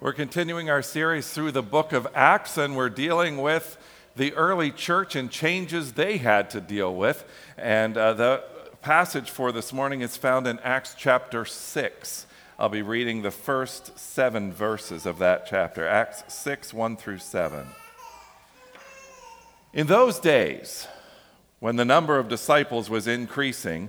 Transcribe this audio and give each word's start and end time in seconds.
We're 0.00 0.12
continuing 0.12 0.70
our 0.70 0.80
series 0.80 1.28
through 1.28 1.50
the 1.50 1.62
book 1.62 1.92
of 1.92 2.06
Acts, 2.14 2.56
and 2.56 2.76
we're 2.76 2.88
dealing 2.88 3.38
with 3.38 3.76
the 4.14 4.32
early 4.34 4.70
church 4.70 5.16
and 5.16 5.28
changes 5.28 5.94
they 5.94 6.18
had 6.18 6.50
to 6.50 6.60
deal 6.60 6.94
with. 6.94 7.24
And 7.56 7.96
uh, 7.96 8.12
the 8.12 8.44
passage 8.80 9.28
for 9.28 9.50
this 9.50 9.72
morning 9.72 10.02
is 10.02 10.16
found 10.16 10.46
in 10.46 10.60
Acts 10.60 10.94
chapter 10.96 11.44
6. 11.44 12.26
I'll 12.60 12.68
be 12.68 12.80
reading 12.80 13.22
the 13.22 13.32
first 13.32 13.98
seven 13.98 14.52
verses 14.52 15.04
of 15.04 15.18
that 15.18 15.46
chapter 15.48 15.84
Acts 15.84 16.22
6, 16.32 16.72
1 16.72 16.96
through 16.96 17.18
7. 17.18 17.66
In 19.72 19.88
those 19.88 20.20
days, 20.20 20.86
when 21.58 21.74
the 21.74 21.84
number 21.84 22.20
of 22.20 22.28
disciples 22.28 22.88
was 22.88 23.08
increasing, 23.08 23.88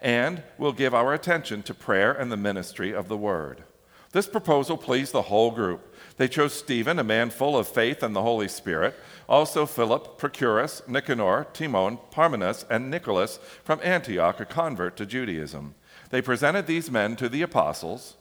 and 0.00 0.42
we'll 0.58 0.72
give 0.72 0.94
our 0.94 1.12
attention 1.12 1.62
to 1.64 1.74
prayer 1.74 2.12
and 2.12 2.30
the 2.30 2.36
ministry 2.36 2.92
of 2.92 3.08
the 3.08 3.16
word. 3.16 3.64
This 4.12 4.26
proposal 4.26 4.76
pleased 4.76 5.12
the 5.12 5.22
whole 5.22 5.50
group. 5.50 5.94
They 6.16 6.26
chose 6.26 6.52
Stephen, 6.52 6.98
a 6.98 7.04
man 7.04 7.30
full 7.30 7.56
of 7.56 7.68
faith 7.68 8.02
and 8.02 8.14
the 8.14 8.22
Holy 8.22 8.48
Spirit, 8.48 8.94
also 9.28 9.66
Philip, 9.66 10.18
Procorus, 10.18 10.86
Nicanor, 10.88 11.46
Timon, 11.52 11.98
Parmenas, 12.10 12.64
and 12.68 12.90
Nicholas 12.90 13.38
from 13.62 13.80
Antioch, 13.82 14.40
a 14.40 14.44
convert 14.44 14.96
to 14.96 15.06
Judaism. 15.06 15.74
They 16.10 16.20
presented 16.20 16.66
these 16.66 16.90
men 16.90 17.14
to 17.16 17.28
the 17.28 17.42
apostles, 17.42 18.16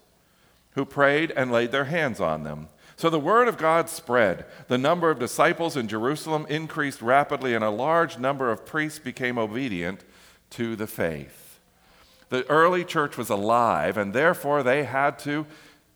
who 0.74 0.86
prayed 0.86 1.32
and 1.32 1.52
laid 1.52 1.72
their 1.72 1.86
hands 1.86 2.20
on 2.20 2.44
them. 2.44 2.68
So 2.96 3.10
the 3.10 3.20
word 3.20 3.48
of 3.48 3.58
God 3.58 3.90
spread. 3.90 4.46
The 4.68 4.78
number 4.78 5.10
of 5.10 5.20
disciples 5.20 5.76
in 5.76 5.88
Jerusalem 5.88 6.46
increased 6.50 7.02
rapidly, 7.02 7.56
and 7.56 7.64
a 7.64 7.70
large 7.70 8.20
number 8.20 8.52
of 8.52 8.66
priests 8.66 9.00
became 9.00 9.40
obedient 9.40 10.04
to 10.52 10.76
the 10.76 10.88
faith. 10.88 11.39
The 12.30 12.48
early 12.50 12.86
church 12.86 13.18
was 13.18 13.30
alive, 13.30 13.98
and 13.98 14.14
therefore 14.14 14.64
they 14.64 14.84
had 14.84 15.20
to 15.20 15.46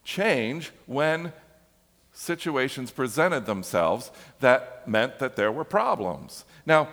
change 0.04 0.72
when 0.86 1.32
situations 2.12 2.92
presented 2.92 3.46
themselves 3.46 4.12
that 4.40 4.88
meant 4.88 5.20
that 5.20 5.36
there 5.36 5.52
were 5.52 5.64
problems. 5.64 6.46
Now, 6.66 6.90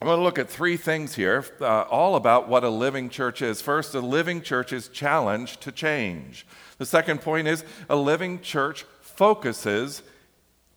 I'm 0.00 0.06
going 0.06 0.18
to 0.18 0.24
look 0.24 0.38
at 0.38 0.50
three 0.50 0.76
things 0.76 1.14
here, 1.14 1.44
uh, 1.60 1.82
all 1.82 2.16
about 2.16 2.48
what 2.48 2.64
a 2.64 2.68
living 2.68 3.08
church 3.08 3.40
is. 3.40 3.62
First, 3.62 3.94
a 3.94 4.00
living 4.00 4.42
church 4.42 4.72
is 4.72 4.88
challenged 4.88 5.60
to 5.60 5.70
change. 5.70 6.44
The 6.78 6.86
second 6.86 7.20
point 7.20 7.46
is 7.46 7.64
a 7.88 7.94
living 7.94 8.40
church 8.40 8.84
focuses 9.00 10.02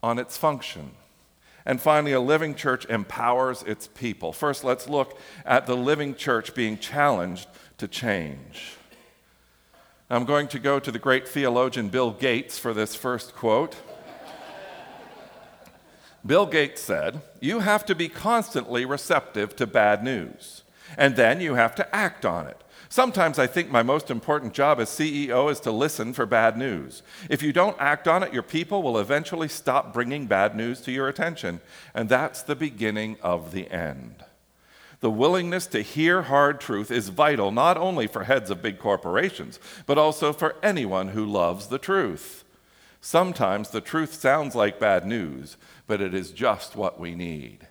on 0.04 0.20
its 0.20 0.38
function. 0.38 0.92
And 1.66 1.82
finally, 1.82 2.12
a 2.12 2.20
living 2.20 2.54
church 2.54 2.86
empowers 2.86 3.64
its 3.64 3.88
people. 3.88 4.32
First, 4.32 4.64
let's 4.64 4.88
look 4.88 5.20
at 5.44 5.66
the 5.66 5.76
living 5.76 6.14
church 6.14 6.54
being 6.54 6.78
challenged 6.78 7.48
to 7.78 7.88
change. 7.88 8.78
I'm 10.10 10.26
going 10.26 10.48
to 10.50 10.60
go 10.60 10.80
to 10.80 10.92
the 10.92 11.00
great 11.00 11.28
theologian 11.28 11.90
Bill 11.90 12.12
Gates 12.12 12.60
for 12.60 12.74
this 12.74 12.96
first 12.96 13.36
quote. 13.36 13.76
Bill 16.26 16.46
Gates 16.46 16.82
said, 16.82 17.22
You 17.40 17.60
have 17.60 17.86
to 17.86 17.96
be 17.96 18.10
constantly 18.10 18.86
receptive 18.86 19.56
to 19.58 19.68
bad 19.68 20.04
news, 20.04 20.64
and 20.98 21.16
then 21.16 21.42
you 21.42 21.56
have 21.56 21.76
to 21.76 21.96
act 21.96 22.26
on 22.26 22.48
it. 22.48 22.62
Sometimes 22.88 23.40
I 23.40 23.48
think 23.48 23.70
my 23.70 23.84
most 23.84 24.10
important 24.10 24.54
job 24.54 24.80
as 24.80 24.90
CEO 24.90 25.52
is 25.52 25.60
to 25.62 25.72
listen 25.72 26.14
for 26.14 26.26
bad 26.26 26.58
news. 26.58 27.04
If 27.30 27.44
you 27.44 27.52
don't 27.52 27.76
act 27.80 28.08
on 28.08 28.24
it, 28.24 28.34
your 28.34 28.44
people 28.44 28.84
will 28.84 28.98
eventually 28.98 29.48
stop 29.48 29.92
bringing 29.92 30.28
bad 30.28 30.56
news 30.56 30.82
to 30.82 30.92
your 30.92 31.08
attention, 31.08 31.62
and 31.94 32.10
that's 32.10 32.42
the 32.42 32.56
beginning 32.56 33.18
of 33.22 33.52
the 33.52 33.70
end. 33.72 34.24
The 35.00 35.12
willingness 35.12 35.68
to 35.68 35.82
hear 35.82 36.24
hard 36.24 36.60
truth 36.60 36.92
is 36.92 37.10
vital 37.10 37.52
not 37.52 37.78
only 37.78 38.08
for 38.08 38.24
heads 38.24 38.50
of 38.50 38.62
big 38.62 38.80
corporations, 38.80 39.60
but 39.86 39.98
also 39.98 40.34
for 40.34 40.56
anyone 40.64 41.10
who 41.10 41.26
loves 41.26 41.68
the 41.68 41.80
truth. 41.80 42.44
Sometimes 43.02 43.70
the 43.70 43.82
truth 43.82 44.14
sounds 44.14 44.56
like 44.56 44.80
bad 44.80 45.06
news, 45.06 45.58
but 45.86 46.02
it 46.02 46.14
is 46.14 46.32
just 46.32 46.76
what 46.76 47.00
we 47.00 47.14
need. 47.14 47.68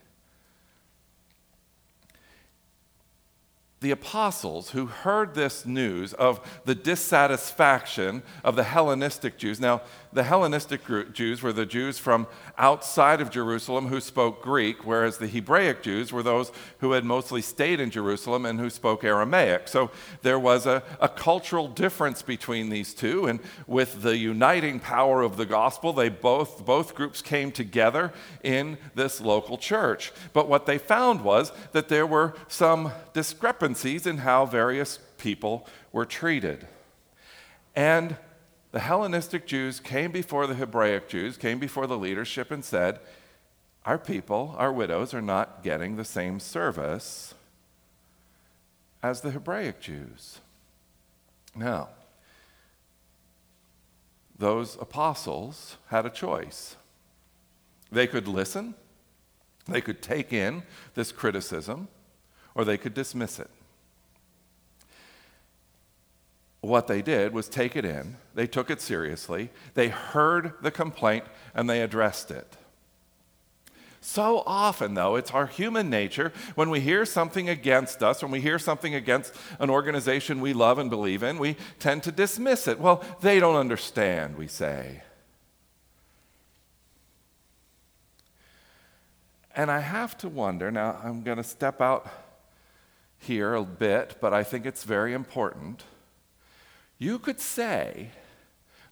the 3.85 3.91
apostles 3.91 4.71
who 4.71 4.87
heard 4.87 5.35
this 5.35 5.67
news 5.67 6.15
of 6.15 6.41
the 6.65 6.75
dissatisfaction 6.75 8.23
of 8.43 8.57
the 8.57 8.65
Hellenistic 8.65 9.37
Jews. 9.37 9.61
Now, 9.61 9.83
the 10.15 10.23
Hellenistic 10.23 10.83
Jews 11.13 11.43
were 11.43 11.53
the 11.53 11.67
Jews 11.67 11.99
from 11.99 12.27
outside 12.57 13.21
of 13.21 13.31
Jerusalem 13.31 13.89
who 13.89 14.01
spoke 14.01 14.43
Greek, 14.43 14.87
whereas 14.87 15.19
the 15.19 15.27
Hebraic 15.27 15.83
Jews 15.83 16.13
were 16.13 16.23
those 16.23 16.53
who 16.79 16.93
had 16.93 17.05
mostly 17.05 17.43
stayed 17.43 17.81
in 17.81 17.91
Jerusalem 17.91 18.47
and 18.47 18.61
who 18.61 18.71
spoke 18.71 19.03
Aramaic. 19.03 19.69
So 19.69 19.91
there 20.23 20.39
was 20.39 20.67
a, 20.67 20.83
a 21.01 21.09
cultural 21.09 21.69
difference 21.69 22.23
between 22.23 22.71
these 22.71 22.95
two, 22.95 23.27
and 23.27 23.41
with 23.67 24.03
the 24.03 24.17
uniting 24.17 24.81
power 24.81 25.23
of 25.23 25.37
the 25.37 25.47
gospel, 25.47 25.93
they 25.93 26.09
both, 26.09 26.65
both 26.65 26.95
groups 26.95 27.21
came 27.21 27.51
together 27.51 28.13
in 28.43 28.79
this 28.95 29.21
local 29.21 29.59
church. 29.59 30.13
But 30.33 30.49
what 30.49 30.67
they 30.67 30.79
found 30.79 31.23
was 31.23 31.53
that 31.73 31.89
there 31.89 32.07
were 32.07 32.35
some 32.47 32.93
discrepancies 33.13 34.07
in 34.07 34.19
how 34.19 34.47
various 34.47 34.99
people 35.19 35.67
were 35.93 36.07
treated. 36.07 36.69
And 37.75 38.17
the 38.75 38.81
Hellenistic 38.81 39.47
Jews 39.47 39.79
came 39.79 40.11
before 40.11 40.49
the 40.49 40.57
Hebraic 40.57 41.09
Jews, 41.09 41.37
came 41.37 41.61
before 41.61 41.87
the 41.87 41.97
leadership, 41.97 42.51
and 42.51 42.65
said, 42.65 42.99
Our 43.87 43.99
people, 43.99 44.57
our 44.59 44.73
widows, 44.73 45.15
are 45.15 45.23
not 45.23 45.63
getting 45.63 45.95
the 45.95 46.05
same 46.05 46.41
service 46.41 47.35
as 49.01 49.21
the 49.21 49.31
Hebraic 49.31 49.81
Jews. 49.81 50.41
Now, 51.55 51.91
those 54.37 54.77
apostles 54.81 55.77
had 55.91 56.05
a 56.05 56.11
choice. 56.11 56.75
They 57.93 58.09
could 58.09 58.27
listen, 58.27 58.75
they 59.69 59.83
could 59.83 60.03
take 60.03 60.33
in 60.33 60.65
this 60.95 61.13
criticism, 61.13 61.87
or 62.57 62.65
they 62.65 62.77
could 62.77 62.93
dismiss 62.93 63.39
it 63.39 63.51
what 66.67 66.87
they 66.87 67.03
did 67.03 67.33
was 67.33 67.49
take 67.49 67.77
it 67.77 67.85
in, 67.85 68.17
they 68.35 68.47
took 68.47 68.71
it 68.71 68.81
seriously, 68.81 69.51
they 69.75 69.89
heard 69.89 70.55
the 70.63 70.71
complaint, 70.71 71.25
and 71.55 71.69
they 71.69 71.83
addressed 71.83 72.31
it. 72.31 72.57
So 74.01 74.43
often, 74.47 74.93
though, 74.93 75.17
it's 75.17 75.31
our 75.31 75.47
human 75.47 75.89
nature 75.89 76.31
when 76.57 76.69
we 76.69 76.81
hear 76.81 77.07
something 77.07 77.49
against 77.49 78.03
us, 78.03 78.21
when 78.23 78.31
we 78.31 78.41
hear 78.41 78.59
something 78.59 78.95
against 78.95 79.35
an 79.59 79.71
organization 79.71 80.43
we 80.43 80.53
love 80.53 80.79
and 80.79 80.91
believe 80.91 81.23
in, 81.23 81.39
we 81.39 81.57
tend 81.79 82.03
to 82.03 82.13
dismiss 82.13 82.69
it. 82.69 82.79
Well, 82.79 83.03
they 83.23 83.41
don't 83.41 83.57
understand, 83.57 84.37
we 84.37 84.47
say. 84.47 85.03
And 89.57 89.71
I 89.71 89.81
have 89.81 90.19
to 90.19 90.29
wonder 90.29 90.71
now, 90.71 91.01
I'm 91.03 91.23
going 91.23 91.39
to 91.39 91.45
step 91.45 91.81
out 91.81 92.07
here 93.19 93.55
a 93.55 93.65
bit, 93.65 94.17
but 94.21 94.35
I 94.35 94.43
think 94.43 94.67
it's 94.67 94.85
very 94.85 95.15
important 95.15 95.83
you 97.05 97.19
could 97.19 97.39
say 97.39 98.09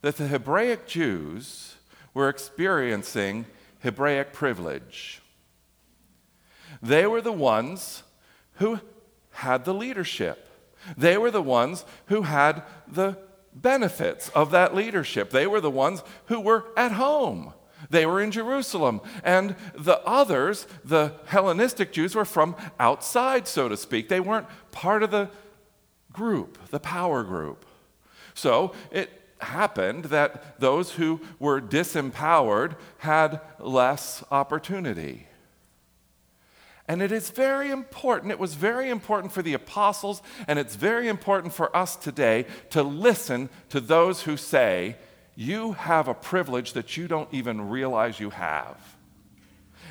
that 0.03 0.17
the 0.17 0.29
Hebraic 0.29 0.87
Jews 0.87 1.77
were 2.13 2.29
experiencing 2.29 3.47
Hebraic 3.81 4.33
privilege. 4.33 5.23
They 6.83 7.07
were 7.07 7.23
the 7.23 7.33
ones 7.33 8.03
who 8.55 8.81
had 9.31 9.65
the 9.65 9.73
leadership. 9.73 10.47
They 10.97 11.17
were 11.17 11.31
the 11.31 11.43
ones 11.43 11.85
who 12.07 12.23
had 12.23 12.63
the 12.87 13.17
benefits 13.55 14.29
of 14.31 14.51
that 14.51 14.75
leadership. 14.75 15.31
They 15.31 15.47
were 15.47 15.61
the 15.61 15.71
ones 15.71 16.03
who 16.27 16.41
were 16.41 16.67
at 16.77 16.93
home. 16.93 17.55
They 17.89 18.05
were 18.05 18.21
in 18.21 18.31
Jerusalem. 18.31 19.01
And 19.25 19.57
the 19.75 20.01
others, 20.01 20.67
the 20.85 21.15
Hellenistic 21.27 21.93
Jews, 21.93 22.15
were 22.15 22.25
from 22.25 22.57
outside, 22.79 23.49
so 23.49 23.69
to 23.69 23.77
speak. 23.77 24.09
They 24.09 24.21
weren't 24.21 24.49
part 24.71 25.03
of 25.03 25.11
the 25.11 25.31
group, 26.13 26.59
the 26.71 26.81
power 26.81 27.23
group. 27.23 27.65
So 28.35 28.73
it 28.91 29.11
happened 29.41 30.07
that 30.07 30.61
those 30.61 30.93
who 30.93 31.21
were 31.39 31.61
disempowered 31.61 32.77
had 32.99 33.41
less 33.59 34.25
opportunity. 34.31 35.27
And 36.89 37.01
it 37.01 37.13
is 37.13 37.31
very 37.31 37.71
important, 37.71 38.33
it 38.33 38.39
was 38.39 38.55
very 38.55 38.91
important 38.91 39.33
for 39.33 39.43
the 39.43 39.55
apostles, 39.55 40.21
and 40.49 40.59
it's 40.59 40.75
very 40.75 41.09
important 41.09 41.55
for 41.55 41.75
us 41.77 41.97
today 41.97 42.47
to 42.71 42.83
listen 42.83 43.49
to 43.71 43.81
those 43.81 44.23
who 44.23 44.37
say, 44.37 44.97
You 45.37 45.73
have 45.73 46.09
a 46.09 46.15
privilege 46.15 46.73
that 46.73 46.97
you 46.97 47.07
don't 47.07 47.33
even 47.33 47.69
realize 47.69 48.19
you 48.21 48.31
have. 48.31 48.92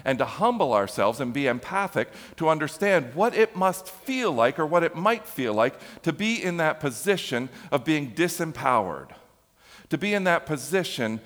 And 0.06 0.18
to 0.18 0.26
humble 0.26 0.74
ourselves 0.74 1.20
and 1.20 1.34
be 1.34 1.48
empathic 1.48 2.10
to 2.38 2.50
understand 2.50 3.14
what 3.14 3.36
it 3.36 3.56
must 3.56 3.88
feel 3.88 4.32
like 4.32 4.60
or 4.60 4.66
what 4.66 4.84
it 4.84 4.96
might 4.96 5.26
feel 5.26 5.54
like 5.54 5.80
to 6.04 6.14
be 6.14 6.42
in 6.42 6.58
that 6.58 6.80
position 6.80 7.50
of 7.72 7.86
being 7.86 8.12
disempowered, 8.14 9.10
to 9.90 9.98
be 9.98 10.14
in 10.14 10.24
that 10.26 10.46
position 10.46 11.20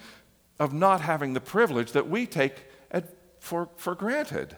of 0.60 0.74
not 0.74 1.02
having 1.02 1.34
the 1.34 1.42
privilege 1.42 1.92
that 1.92 2.10
we 2.10 2.26
take 2.26 2.66
for, 3.46 3.70
for 3.78 3.94
granted. 3.94 4.58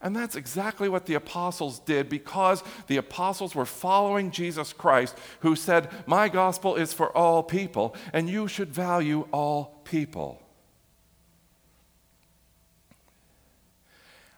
And 0.00 0.14
that's 0.14 0.36
exactly 0.36 0.88
what 0.88 1.06
the 1.06 1.14
apostles 1.14 1.78
did 1.78 2.08
because 2.08 2.62
the 2.88 2.96
apostles 2.96 3.54
were 3.54 3.64
following 3.64 4.30
Jesus 4.30 4.72
Christ, 4.72 5.16
who 5.40 5.56
said, 5.56 5.90
My 6.06 6.28
gospel 6.28 6.74
is 6.76 6.92
for 6.92 7.16
all 7.16 7.42
people, 7.42 7.94
and 8.12 8.28
you 8.28 8.48
should 8.48 8.68
value 8.68 9.26
all 9.32 9.80
people. 9.84 10.42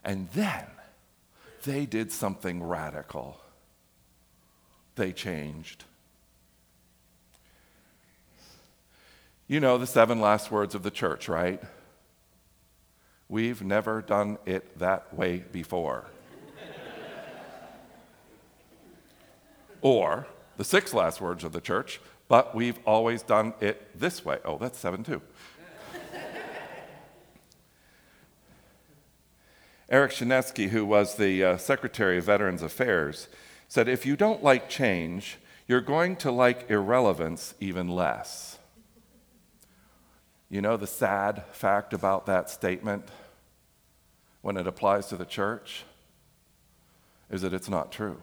And 0.04 0.30
then 0.30 0.66
they 1.64 1.86
did 1.86 2.10
something 2.10 2.62
radical. 2.62 3.40
They 4.94 5.12
changed. 5.12 5.84
You 9.46 9.60
know 9.60 9.78
the 9.78 9.86
seven 9.86 10.20
last 10.20 10.50
words 10.50 10.74
of 10.74 10.82
the 10.82 10.90
church, 10.90 11.28
right? 11.28 11.62
We've 13.28 13.62
never 13.62 14.02
done 14.02 14.38
it 14.46 14.78
that 14.78 15.12
way 15.14 15.44
before. 15.52 16.06
or 19.82 20.26
the 20.56 20.64
six 20.64 20.92
last 20.92 21.20
words 21.20 21.42
of 21.42 21.52
the 21.52 21.60
church, 21.60 22.00
but 22.28 22.54
we've 22.54 22.78
always 22.84 23.22
done 23.22 23.54
it 23.60 23.98
this 23.98 24.24
way. 24.24 24.38
Oh, 24.44 24.58
that's 24.58 24.78
seven 24.78 25.02
too. 25.02 25.22
Eric 29.90 30.12
Shinseki, 30.12 30.68
who 30.68 30.86
was 30.86 31.16
the 31.16 31.44
uh, 31.44 31.56
Secretary 31.56 32.18
of 32.18 32.24
Veterans 32.24 32.62
Affairs, 32.62 33.28
said 33.68 33.88
if 33.88 34.06
you 34.06 34.16
don't 34.16 34.42
like 34.42 34.68
change, 34.68 35.38
you're 35.66 35.80
going 35.80 36.16
to 36.16 36.30
like 36.30 36.70
irrelevance 36.70 37.54
even 37.60 37.88
less. 37.88 38.58
You 40.48 40.60
know 40.60 40.76
the 40.76 40.86
sad 40.86 41.44
fact 41.52 41.92
about 41.92 42.26
that 42.26 42.50
statement? 42.50 43.08
when 44.42 44.56
it 44.56 44.66
applies 44.66 45.06
to 45.06 45.16
the 45.16 45.24
church 45.24 45.84
is 47.30 47.42
that 47.42 47.52
it's 47.52 47.68
not 47.68 47.92
true. 47.92 48.18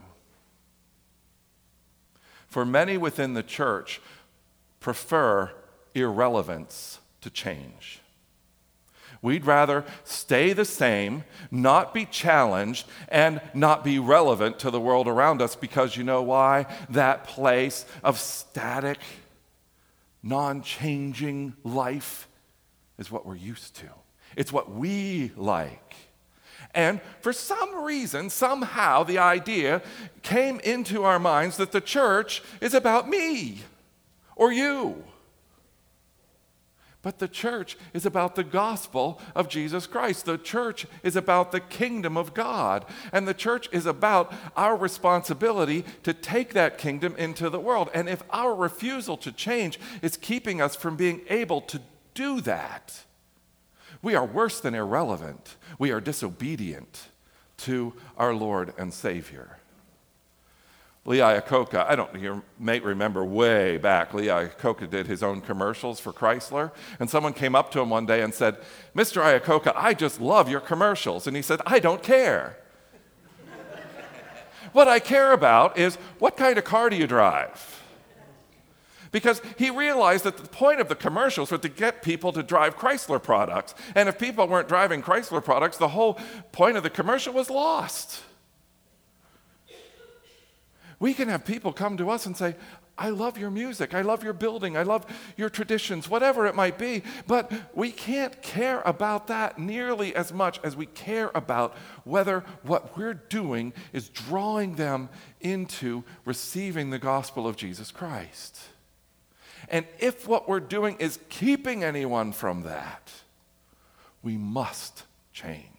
For 2.47 2.65
many 2.65 2.97
within 2.97 3.33
the 3.33 3.43
church 3.43 4.01
prefer 4.79 5.51
irrelevance 5.93 6.99
to 7.21 7.29
change. 7.29 8.01
We'd 9.21 9.45
rather 9.45 9.83
stay 10.03 10.53
the 10.53 10.65
same, 10.65 11.23
not 11.49 11.93
be 11.93 12.05
challenged, 12.05 12.87
and 13.09 13.41
not 13.53 13.83
be 13.83 13.99
relevant 13.99 14.59
to 14.59 14.71
the 14.71 14.79
world 14.79 15.07
around 15.07 15.41
us 15.41 15.55
because 15.55 15.97
you 15.97 16.03
know 16.03 16.21
why? 16.21 16.65
That 16.89 17.25
place 17.25 17.85
of 18.03 18.19
static, 18.19 18.99
non 20.21 20.61
changing 20.61 21.55
life 21.63 22.27
is 22.97 23.11
what 23.11 23.25
we're 23.25 23.35
used 23.35 23.75
to. 23.77 23.87
It's 24.35 24.53
what 24.53 24.71
we 24.71 25.31
like. 25.35 25.95
And 26.73 27.01
for 27.21 27.33
some 27.33 27.83
reason, 27.83 28.29
somehow, 28.29 29.03
the 29.03 29.17
idea 29.17 29.81
came 30.21 30.59
into 30.59 31.03
our 31.03 31.19
minds 31.19 31.57
that 31.57 31.71
the 31.71 31.81
church 31.81 32.43
is 32.61 32.73
about 32.73 33.09
me 33.09 33.59
or 34.35 34.51
you. 34.51 35.03
But 37.03 37.19
the 37.19 37.27
church 37.27 37.77
is 37.93 38.05
about 38.05 38.35
the 38.35 38.43
gospel 38.43 39.21
of 39.35 39.49
Jesus 39.49 39.87
Christ. 39.87 40.25
The 40.25 40.37
church 40.37 40.87
is 41.03 41.15
about 41.15 41.51
the 41.51 41.59
kingdom 41.59 42.17
of 42.17 42.33
God. 42.33 42.85
And 43.13 43.27
the 43.27 43.33
church 43.33 43.69
is 43.71 43.85
about 43.85 44.33
our 44.55 44.75
responsibility 44.75 45.85
to 46.03 46.13
take 46.13 46.53
that 46.53 46.77
kingdom 46.77 47.15
into 47.17 47.49
the 47.49 47.59
world. 47.59 47.89
And 47.93 48.09
if 48.09 48.23
our 48.31 48.53
refusal 48.53 49.15
to 49.17 49.31
change 49.31 49.79
is 50.01 50.17
keeping 50.17 50.59
us 50.59 50.75
from 50.75 50.95
being 50.95 51.21
able 51.29 51.61
to 51.61 51.81
do 52.13 52.41
that, 52.41 53.03
we 54.01 54.15
are 54.15 54.25
worse 54.25 54.59
than 54.59 54.75
irrelevant. 54.75 55.55
We 55.79 55.91
are 55.91 56.01
disobedient 56.01 57.09
to 57.57 57.93
our 58.17 58.33
Lord 58.33 58.73
and 58.77 58.93
Savior. 58.93 59.56
Lee 61.07 61.19
Iacocca, 61.19 61.87
I 61.87 61.95
don't, 61.95 62.13
you 62.19 62.43
may 62.59 62.79
remember 62.81 63.23
way 63.23 63.77
back, 63.77 64.13
Lee 64.13 64.25
Iacocca 64.25 64.89
did 64.89 65.07
his 65.07 65.23
own 65.23 65.39
commercials 65.39 66.01
for 66.01 66.11
Chrysler. 66.11 66.71
And 66.99 67.09
someone 67.09 67.31
came 67.31 67.55
up 67.55 67.71
to 67.71 67.79
him 67.79 67.89
one 67.89 68.05
day 68.05 68.21
and 68.21 68.33
said, 68.33 68.57
Mr. 68.93 69.23
Iacocca, 69.23 69.71
I 69.73 69.93
just 69.93 70.19
love 70.19 70.49
your 70.49 70.59
commercials. 70.59 71.25
And 71.25 71.33
he 71.37 71.41
said, 71.41 71.61
I 71.65 71.79
don't 71.79 72.03
care. 72.03 72.57
what 74.73 74.89
I 74.89 74.99
care 74.99 75.31
about 75.31 75.77
is 75.77 75.95
what 76.19 76.35
kind 76.35 76.57
of 76.57 76.65
car 76.65 76.89
do 76.89 76.97
you 76.97 77.07
drive? 77.07 77.85
Because 79.13 79.41
he 79.57 79.69
realized 79.69 80.25
that 80.25 80.35
the 80.35 80.49
point 80.49 80.81
of 80.81 80.89
the 80.89 80.95
commercials 80.95 81.51
was 81.51 81.61
to 81.61 81.69
get 81.69 82.01
people 82.01 82.33
to 82.33 82.43
drive 82.43 82.77
Chrysler 82.77 83.23
products. 83.23 83.75
And 83.95 84.09
if 84.09 84.19
people 84.19 84.45
weren't 84.45 84.67
driving 84.67 85.01
Chrysler 85.01 85.41
products, 85.41 85.77
the 85.77 85.87
whole 85.87 86.19
point 86.51 86.75
of 86.75 86.83
the 86.83 86.89
commercial 86.89 87.31
was 87.31 87.49
lost. 87.49 88.23
We 90.99 91.13
can 91.13 91.29
have 91.29 91.45
people 91.45 91.73
come 91.73 91.97
to 91.97 92.09
us 92.09 92.25
and 92.25 92.35
say, 92.35 92.55
I 92.97 93.09
love 93.09 93.37
your 93.37 93.51
music, 93.51 93.93
I 93.93 94.01
love 94.01 94.23
your 94.23 94.33
building, 94.33 94.75
I 94.75 94.81
love 94.81 95.05
your 95.37 95.51
traditions, 95.51 96.09
whatever 96.09 96.47
it 96.47 96.55
might 96.55 96.79
be, 96.79 97.03
but 97.27 97.51
we 97.75 97.91
can't 97.91 98.41
care 98.41 98.81
about 98.81 99.27
that 99.27 99.59
nearly 99.59 100.15
as 100.15 100.33
much 100.33 100.59
as 100.63 100.75
we 100.75 100.87
care 100.87 101.29
about 101.35 101.75
whether 102.05 102.43
what 102.63 102.97
we're 102.97 103.13
doing 103.13 103.73
is 103.93 104.09
drawing 104.09 104.75
them 104.75 105.09
into 105.41 106.03
receiving 106.25 106.89
the 106.89 106.97
gospel 106.97 107.47
of 107.47 107.55
Jesus 107.55 107.91
Christ. 107.91 108.59
And 109.69 109.85
if 109.99 110.27
what 110.27 110.49
we're 110.49 110.59
doing 110.59 110.95
is 110.97 111.19
keeping 111.29 111.83
anyone 111.83 112.31
from 112.31 112.63
that, 112.63 113.11
we 114.23 114.37
must 114.37 115.03
change. 115.33 115.76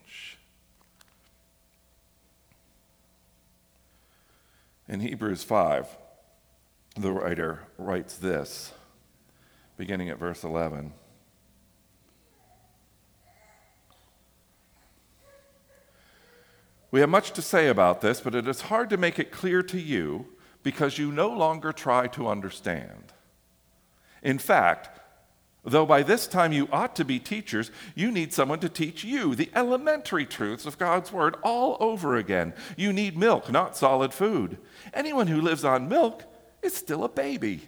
In 4.89 5.01
Hebrews 5.01 5.43
5, 5.43 5.87
the 6.97 7.11
writer 7.11 7.67
writes 7.77 8.15
this, 8.15 8.73
beginning 9.77 10.09
at 10.09 10.17
verse 10.17 10.43
11. 10.43 10.93
We 16.89 17.01
have 17.01 17.09
much 17.09 17.33
to 17.33 17.43
say 17.43 17.67
about 17.67 18.01
this, 18.01 18.19
but 18.19 18.33
it 18.33 18.47
is 18.47 18.61
hard 18.61 18.89
to 18.89 18.97
make 18.97 19.19
it 19.19 19.31
clear 19.31 19.61
to 19.61 19.79
you 19.79 20.25
because 20.63 20.97
you 20.97 21.11
no 21.11 21.29
longer 21.29 21.71
try 21.71 22.07
to 22.07 22.27
understand. 22.27 23.13
In 24.23 24.39
fact, 24.39 24.98
though 25.63 25.85
by 25.85 26.03
this 26.03 26.27
time 26.27 26.53
you 26.53 26.67
ought 26.71 26.95
to 26.95 27.05
be 27.05 27.19
teachers, 27.19 27.71
you 27.95 28.11
need 28.11 28.33
someone 28.33 28.59
to 28.59 28.69
teach 28.69 29.03
you 29.03 29.35
the 29.35 29.51
elementary 29.53 30.25
truths 30.25 30.65
of 30.65 30.77
God's 30.77 31.11
Word 31.11 31.35
all 31.43 31.77
over 31.79 32.15
again. 32.15 32.53
You 32.77 32.93
need 32.93 33.17
milk, 33.17 33.51
not 33.51 33.77
solid 33.77 34.13
food. 34.13 34.57
Anyone 34.93 35.27
who 35.27 35.41
lives 35.41 35.65
on 35.65 35.89
milk 35.89 36.23
is 36.61 36.73
still 36.73 37.03
a 37.03 37.09
baby 37.09 37.67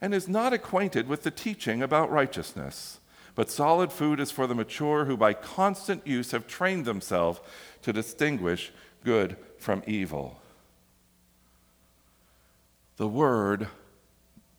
and 0.00 0.14
is 0.14 0.28
not 0.28 0.52
acquainted 0.52 1.08
with 1.08 1.22
the 1.22 1.30
teaching 1.30 1.82
about 1.82 2.10
righteousness. 2.10 3.00
But 3.34 3.50
solid 3.50 3.92
food 3.92 4.20
is 4.20 4.30
for 4.30 4.46
the 4.46 4.54
mature 4.54 5.04
who 5.04 5.16
by 5.16 5.32
constant 5.32 6.06
use 6.06 6.32
have 6.32 6.46
trained 6.46 6.84
themselves 6.84 7.40
to 7.82 7.92
distinguish 7.92 8.72
good 9.04 9.36
from 9.58 9.82
evil. 9.86 10.40
The 12.96 13.08
Word 13.08 13.68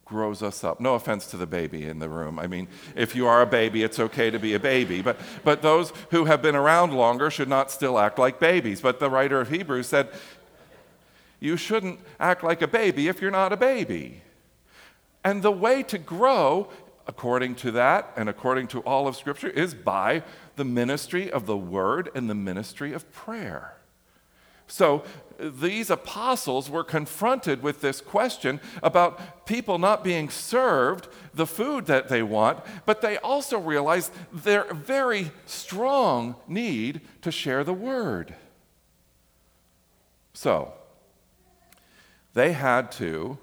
grows 0.09 0.41
us 0.41 0.63
up. 0.63 0.79
No 0.79 0.95
offense 0.95 1.27
to 1.27 1.37
the 1.37 1.45
baby 1.45 1.85
in 1.85 1.99
the 1.99 2.09
room. 2.09 2.39
I 2.39 2.47
mean, 2.47 2.67
if 2.95 3.15
you 3.15 3.27
are 3.27 3.41
a 3.41 3.45
baby, 3.45 3.83
it's 3.83 3.99
okay 3.99 4.31
to 4.31 4.39
be 4.39 4.55
a 4.55 4.59
baby. 4.59 5.01
But, 5.01 5.19
but 5.43 5.61
those 5.61 5.93
who 6.09 6.25
have 6.25 6.41
been 6.41 6.55
around 6.55 6.93
longer 6.93 7.29
should 7.29 7.47
not 7.47 7.69
still 7.69 7.99
act 7.99 8.17
like 8.17 8.39
babies. 8.39 8.81
But 8.81 8.99
the 8.99 9.09
writer 9.09 9.39
of 9.39 9.49
Hebrews 9.49 9.87
said, 9.87 10.09
You 11.39 11.55
shouldn't 11.55 11.99
act 12.19 12.43
like 12.43 12.61
a 12.61 12.67
baby 12.67 13.07
if 13.07 13.21
you're 13.21 13.31
not 13.31 13.53
a 13.53 13.57
baby. 13.57 14.23
And 15.23 15.43
the 15.43 15.51
way 15.51 15.83
to 15.83 15.97
grow, 15.99 16.69
according 17.07 17.55
to 17.55 17.71
that 17.71 18.11
and 18.17 18.27
according 18.27 18.67
to 18.69 18.79
all 18.79 19.07
of 19.07 19.15
Scripture, 19.15 19.49
is 19.49 19.75
by 19.75 20.23
the 20.55 20.65
ministry 20.65 21.31
of 21.31 21.45
the 21.45 21.57
Word 21.57 22.09
and 22.15 22.29
the 22.29 22.35
ministry 22.35 22.93
of 22.93 23.09
prayer. 23.11 23.78
So 24.69 25.03
these 25.39 25.89
apostles 25.89 26.69
were 26.69 26.83
confronted 26.83 27.63
with 27.63 27.81
this 27.81 28.01
question 28.01 28.59
about 28.83 29.45
people 29.45 29.79
not 29.79 30.03
being 30.03 30.29
served 30.29 31.07
the 31.33 31.47
food 31.47 31.85
that 31.87 32.09
they 32.09 32.21
want, 32.21 32.59
but 32.85 33.01
they 33.01 33.17
also 33.17 33.57
realized 33.57 34.11
their 34.31 34.71
very 34.73 35.31
strong 35.45 36.35
need 36.47 37.01
to 37.21 37.31
share 37.31 37.63
the 37.63 37.73
word. 37.73 38.35
So 40.33 40.73
they 42.33 42.53
had 42.53 42.91
to, 42.93 43.37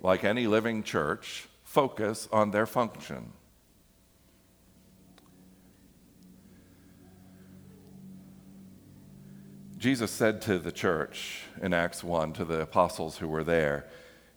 like 0.00 0.24
any 0.24 0.46
living 0.46 0.82
church, 0.82 1.48
focus 1.62 2.28
on 2.32 2.52
their 2.52 2.66
function. 2.66 3.32
Jesus 9.84 10.10
said 10.10 10.40
to 10.40 10.58
the 10.58 10.72
church 10.72 11.42
in 11.60 11.74
Acts 11.74 12.02
1, 12.02 12.32
to 12.32 12.46
the 12.46 12.62
apostles 12.62 13.18
who 13.18 13.28
were 13.28 13.44
there, 13.44 13.84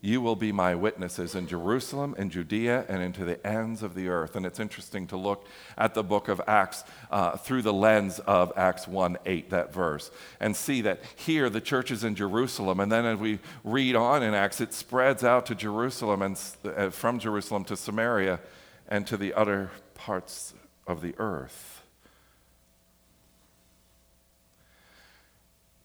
You 0.02 0.20
will 0.20 0.36
be 0.36 0.52
my 0.52 0.76
witnesses 0.76 1.36
in 1.36 1.48
Jerusalem, 1.48 2.16
in 2.18 2.30
Judea, 2.30 2.84
and 2.90 3.02
into 3.02 3.24
the 3.24 3.48
ends 3.48 3.82
of 3.82 3.96
the 3.96 4.10
earth. 4.10 4.36
And 4.36 4.46
it's 4.46 4.60
interesting 4.60 5.08
to 5.08 5.16
look 5.16 5.48
at 5.78 5.94
the 5.94 6.04
book 6.04 6.28
of 6.28 6.42
Acts 6.48 6.84
uh, 7.10 7.38
through 7.38 7.62
the 7.62 7.72
lens 7.72 8.20
of 8.20 8.52
Acts 8.58 8.90
1 8.90 9.20
8, 9.26 9.50
that 9.52 9.74
verse, 9.74 10.12
and 10.42 10.54
see 10.54 10.82
that 10.82 11.00
here 11.16 11.50
the 11.50 11.62
church 11.62 11.92
is 11.92 12.04
in 12.04 12.14
Jerusalem. 12.16 12.82
And 12.82 12.92
then 12.92 13.06
as 13.06 13.18
we 13.18 13.40
read 13.64 13.96
on 13.96 14.24
in 14.24 14.34
Acts, 14.34 14.60
it 14.60 14.74
spreads 14.74 15.24
out 15.24 15.46
to 15.46 15.56
Jerusalem 15.56 16.24
and 16.24 16.38
uh, 16.66 16.90
from 16.90 17.20
Jerusalem 17.20 17.64
to 17.64 17.78
Samaria 17.78 18.42
and 18.90 19.08
to 19.08 19.16
the 19.16 19.34
other 19.34 19.72
parts 19.96 20.54
of 20.86 21.02
the 21.02 21.16
earth. 21.18 21.77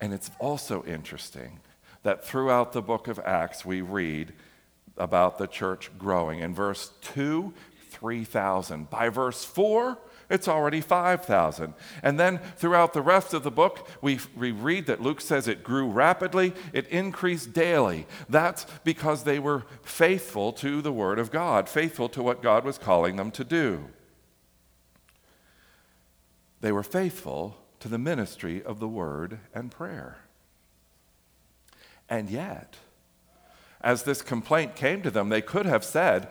And 0.03 0.13
it's 0.13 0.33
also 0.41 0.83
interesting 0.83 1.61
that 2.03 2.25
throughout 2.25 2.73
the 2.73 2.83
book 2.83 3.07
of 3.07 3.21
Acts, 3.21 3.65
we 3.65 3.83
read 3.83 4.33
about 4.97 5.39
the 5.39 5.47
church 5.47 5.93
growing. 5.97 6.41
In 6.41 6.53
verse 6.53 6.91
2, 7.03 7.55
3,000. 7.91 8.91
By 8.91 9.11
verse 9.11 9.45
4, 9.45 9.97
it's 10.29 10.49
already 10.49 10.81
5,000. 10.81 11.75
And 12.03 12.19
then 12.19 12.41
throughout 12.57 12.95
the 12.95 13.01
rest 13.01 13.33
of 13.33 13.45
the 13.45 13.53
book, 13.53 13.89
we, 14.01 14.19
we 14.37 14.51
read 14.51 14.87
that 14.87 15.01
Luke 15.01 15.21
says 15.21 15.47
it 15.47 15.63
grew 15.63 15.87
rapidly, 15.87 16.53
it 16.73 16.89
increased 16.89 17.53
daily. 17.53 18.07
That's 18.29 18.67
because 18.83 19.23
they 19.23 19.39
were 19.39 19.67
faithful 19.83 20.53
to 20.55 20.83
the 20.83 20.93
Word 20.93 21.21
of 21.21 21.31
God, 21.31 21.69
faithful 21.69 22.09
to 22.09 22.25
what 22.25 22.43
God 22.43 22.65
was 22.65 22.77
calling 22.77 23.15
them 23.15 23.31
to 23.31 23.45
do. 23.45 23.85
They 26.61 26.73
were 26.73 26.83
faithful 26.83 27.62
to 27.83 27.89
the 27.89 27.99
ministry 27.99 28.63
of 28.63 28.79
the 28.79 28.87
word 28.87 29.41
and 29.53 29.69
prayer. 29.69 30.19
And 32.09 32.31
yet, 32.31 32.77
as 33.81 34.05
this 34.05 34.23
complaint 34.23 34.77
came 34.77 35.03
to 35.03 35.11
them, 35.11 35.31
they 35.31 35.43
could 35.43 35.67
have 35.67 35.85
said, 35.85 36.29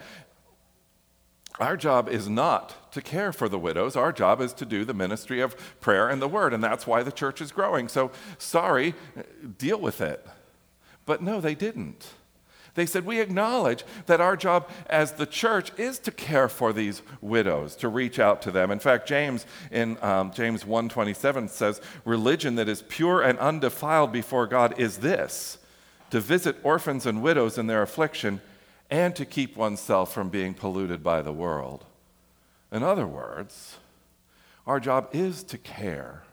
Our 1.60 1.76
job 1.76 2.08
is 2.08 2.30
not 2.30 2.94
to 2.94 3.02
care 3.02 3.34
for 3.34 3.50
the 3.50 3.60
widows. 3.60 3.98
Our 3.98 4.14
job 4.14 4.40
is 4.40 4.54
to 4.54 4.66
do 4.66 4.86
the 4.86 4.94
ministry 4.94 5.42
of 5.42 5.58
prayer 5.82 6.08
and 6.08 6.22
the 6.22 6.30
word. 6.30 6.54
And 6.54 6.64
that's 6.64 6.88
why 6.88 7.04
the 7.04 7.12
church 7.12 7.42
is 7.42 7.52
growing. 7.52 7.90
So, 7.90 8.12
sorry, 8.38 8.96
deal 9.58 9.82
with 9.82 10.00
it. 10.00 10.26
But 11.06 11.22
no, 11.22 11.42
they 11.42 11.56
didn't. 11.56 12.08
They 12.76 12.86
said, 12.86 13.06
We 13.06 13.20
acknowledge 13.20 13.84
that 14.06 14.22
our 14.22 14.38
job 14.38 14.70
as 14.90 15.14
the 15.14 15.26
church 15.26 15.72
is 15.78 16.00
to 16.00 16.12
care 16.12 16.48
for 16.48 16.72
these 16.72 17.02
widows, 17.20 17.76
to 17.78 17.90
reach 17.90 18.20
out 18.20 18.42
to 18.44 18.52
them. 18.52 18.72
In 18.72 18.80
fact, 18.80 19.08
James 19.08 19.46
in 19.72 19.98
um, 20.02 20.32
James 20.32 20.64
1.27 20.64 21.50
says, 21.50 21.82
Religion 22.06 22.56
that 22.56 22.70
is 22.70 22.84
pure 22.88 23.22
and 23.22 23.38
undefiled 23.40 24.12
before 24.12 24.48
God 24.48 24.80
is 24.80 24.98
this 24.98 25.58
to 26.12 26.20
visit 26.20 26.58
orphans 26.64 27.06
and 27.06 27.22
widows 27.22 27.58
in 27.58 27.68
their 27.68 27.82
affliction 27.82 28.42
and 28.90 29.16
to 29.16 29.26
keep 29.26 29.56
oneself 29.56 30.14
from 30.14 30.30
being 30.30 30.54
polluted 30.54 31.02
by 31.02 31.22
the 31.22 31.32
world. 31.32 31.86
In 32.72 32.84
other 32.84 33.08
words, 33.08 33.78
our 34.68 34.80
job 34.80 35.10
is 35.14 35.44
to 35.44 35.58
care 35.58 36.24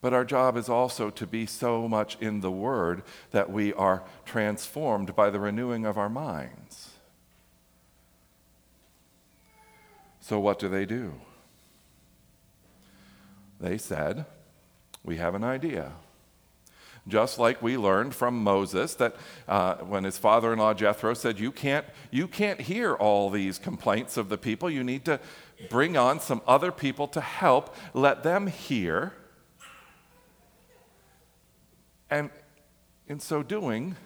but 0.00 0.14
our 0.14 0.24
job 0.24 0.56
is 0.56 0.68
also 0.68 1.10
to 1.10 1.26
be 1.26 1.44
so 1.46 1.86
much 1.86 2.16
in 2.20 2.40
the 2.40 2.50
Word 2.50 3.02
that 3.32 3.50
we 3.50 3.72
are 3.74 4.02
transformed 4.24 5.14
by 5.14 5.30
the 5.30 5.40
renewing 5.40 5.84
of 5.84 5.98
our 5.98 6.08
minds. 6.08 6.90
So, 10.20 10.38
what 10.38 10.58
do 10.58 10.68
they 10.68 10.86
do? 10.86 11.14
They 13.60 13.76
said, 13.76 14.24
We 15.04 15.16
have 15.16 15.34
an 15.34 15.44
idea. 15.44 15.92
Just 17.08 17.38
like 17.38 17.62
we 17.62 17.76
learned 17.76 18.14
from 18.14 18.42
Moses 18.42 18.94
that 18.94 19.16
uh, 19.48 19.76
when 19.76 20.04
his 20.04 20.18
father 20.18 20.52
in 20.52 20.58
law 20.58 20.74
Jethro 20.74 21.14
said, 21.14 21.40
you 21.40 21.50
can't, 21.50 21.86
you 22.10 22.28
can't 22.28 22.60
hear 22.60 22.94
all 22.94 23.30
these 23.30 23.58
complaints 23.58 24.16
of 24.18 24.28
the 24.28 24.36
people, 24.36 24.70
you 24.70 24.84
need 24.84 25.06
to 25.06 25.18
bring 25.70 25.96
on 25.96 26.20
some 26.20 26.42
other 26.46 26.70
people 26.70 27.08
to 27.08 27.20
help, 27.20 27.74
let 27.94 28.22
them 28.22 28.46
hear 28.46 29.14
and 32.10 32.30
in 33.06 33.20
so 33.20 33.42
doing, 33.42 33.96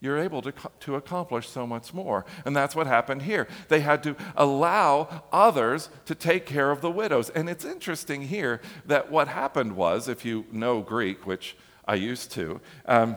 you're 0.00 0.18
able 0.18 0.42
to, 0.42 0.52
to 0.80 0.96
accomplish 0.96 1.48
so 1.48 1.64
much 1.64 1.94
more. 1.94 2.26
And 2.44 2.56
that's 2.56 2.74
what 2.74 2.88
happened 2.88 3.22
here. 3.22 3.46
They 3.68 3.80
had 3.80 4.02
to 4.02 4.16
allow 4.36 5.22
others 5.32 5.90
to 6.06 6.16
take 6.16 6.44
care 6.44 6.72
of 6.72 6.80
the 6.80 6.90
widows. 6.90 7.30
And 7.30 7.48
it's 7.48 7.64
interesting 7.64 8.22
here 8.22 8.60
that 8.86 9.12
what 9.12 9.28
happened 9.28 9.76
was, 9.76 10.08
if 10.08 10.24
you 10.24 10.44
know 10.50 10.80
Greek, 10.80 11.24
which 11.24 11.56
I 11.86 11.94
used 11.94 12.32
to, 12.32 12.60
um, 12.86 13.14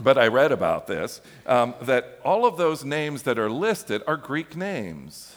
but 0.00 0.16
I 0.16 0.28
read 0.28 0.52
about 0.52 0.86
this, 0.86 1.20
um, 1.46 1.74
that 1.82 2.20
all 2.24 2.46
of 2.46 2.56
those 2.56 2.84
names 2.84 3.24
that 3.24 3.36
are 3.36 3.50
listed 3.50 4.02
are 4.06 4.16
Greek 4.16 4.56
names. 4.56 5.36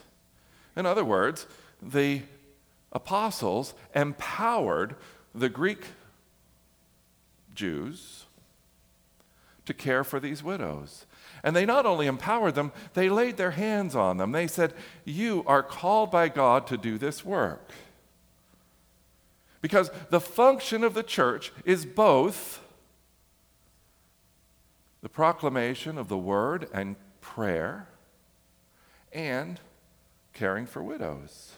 In 0.75 0.85
other 0.85 1.03
words, 1.03 1.47
the 1.81 2.21
apostles 2.91 3.73
empowered 3.95 4.95
the 5.33 5.49
Greek 5.49 5.85
Jews 7.61 8.25
to 9.65 9.73
care 9.73 10.03
for 10.03 10.19
these 10.19 10.41
widows. 10.41 11.05
And 11.43 11.55
they 11.55 11.65
not 11.65 11.85
only 11.85 12.07
empowered 12.07 12.55
them, 12.55 12.71
they 12.95 13.07
laid 13.07 13.37
their 13.37 13.51
hands 13.51 13.95
on 13.95 14.17
them. 14.17 14.31
They 14.31 14.47
said, 14.47 14.73
You 15.05 15.43
are 15.45 15.61
called 15.61 16.09
by 16.09 16.27
God 16.29 16.65
to 16.67 16.77
do 16.77 16.97
this 16.97 17.23
work. 17.23 17.69
Because 19.61 19.91
the 20.09 20.19
function 20.19 20.83
of 20.83 20.95
the 20.95 21.03
church 21.03 21.53
is 21.63 21.85
both 21.85 22.63
the 25.03 25.09
proclamation 25.09 25.99
of 25.99 26.07
the 26.07 26.17
word 26.17 26.67
and 26.73 26.95
prayer 27.21 27.87
and 29.13 29.59
caring 30.33 30.65
for 30.65 30.81
widows. 30.81 31.53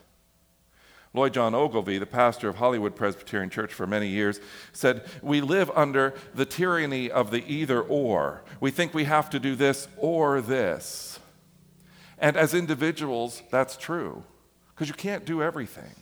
Lloyd 1.16 1.34
John 1.34 1.54
Ogilvie, 1.54 2.00
the 2.00 2.08
pastor 2.08 2.50
of 2.50 2.56
Hollywood 2.56 2.96
Presbyterian 2.96 3.52
Church 3.52 3.72
for 3.72 3.86
many 3.86 4.08
years, 4.08 4.40
said, 4.72 5.06
We 5.22 5.42
live 5.42 5.70
under 5.76 6.16
the 6.34 6.46
tyranny 6.46 7.12
of 7.12 7.30
the 7.30 7.46
either 7.46 7.82
or. 7.82 8.44
We 8.60 8.72
think 8.72 8.94
we 8.94 9.04
have 9.04 9.30
to 9.30 9.40
do 9.40 9.56
this 9.56 9.88
or 9.98 10.42
this. 10.42 11.20
And 12.18 12.36
as 12.36 12.56
individuals, 12.56 13.44
that's 13.52 13.78
true, 13.78 14.24
because 14.74 14.88
you 14.88 14.96
can't 14.96 15.26
do 15.26 15.44
everything. 15.44 15.94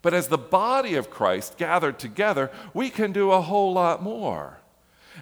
But 0.00 0.14
as 0.14 0.28
the 0.28 0.38
body 0.38 0.94
of 0.94 1.10
Christ 1.10 1.58
gathered 1.58 1.98
together, 1.98 2.50
we 2.72 2.88
can 2.88 3.12
do 3.12 3.32
a 3.32 3.42
whole 3.42 3.72
lot 3.72 4.02
more. 4.02 4.60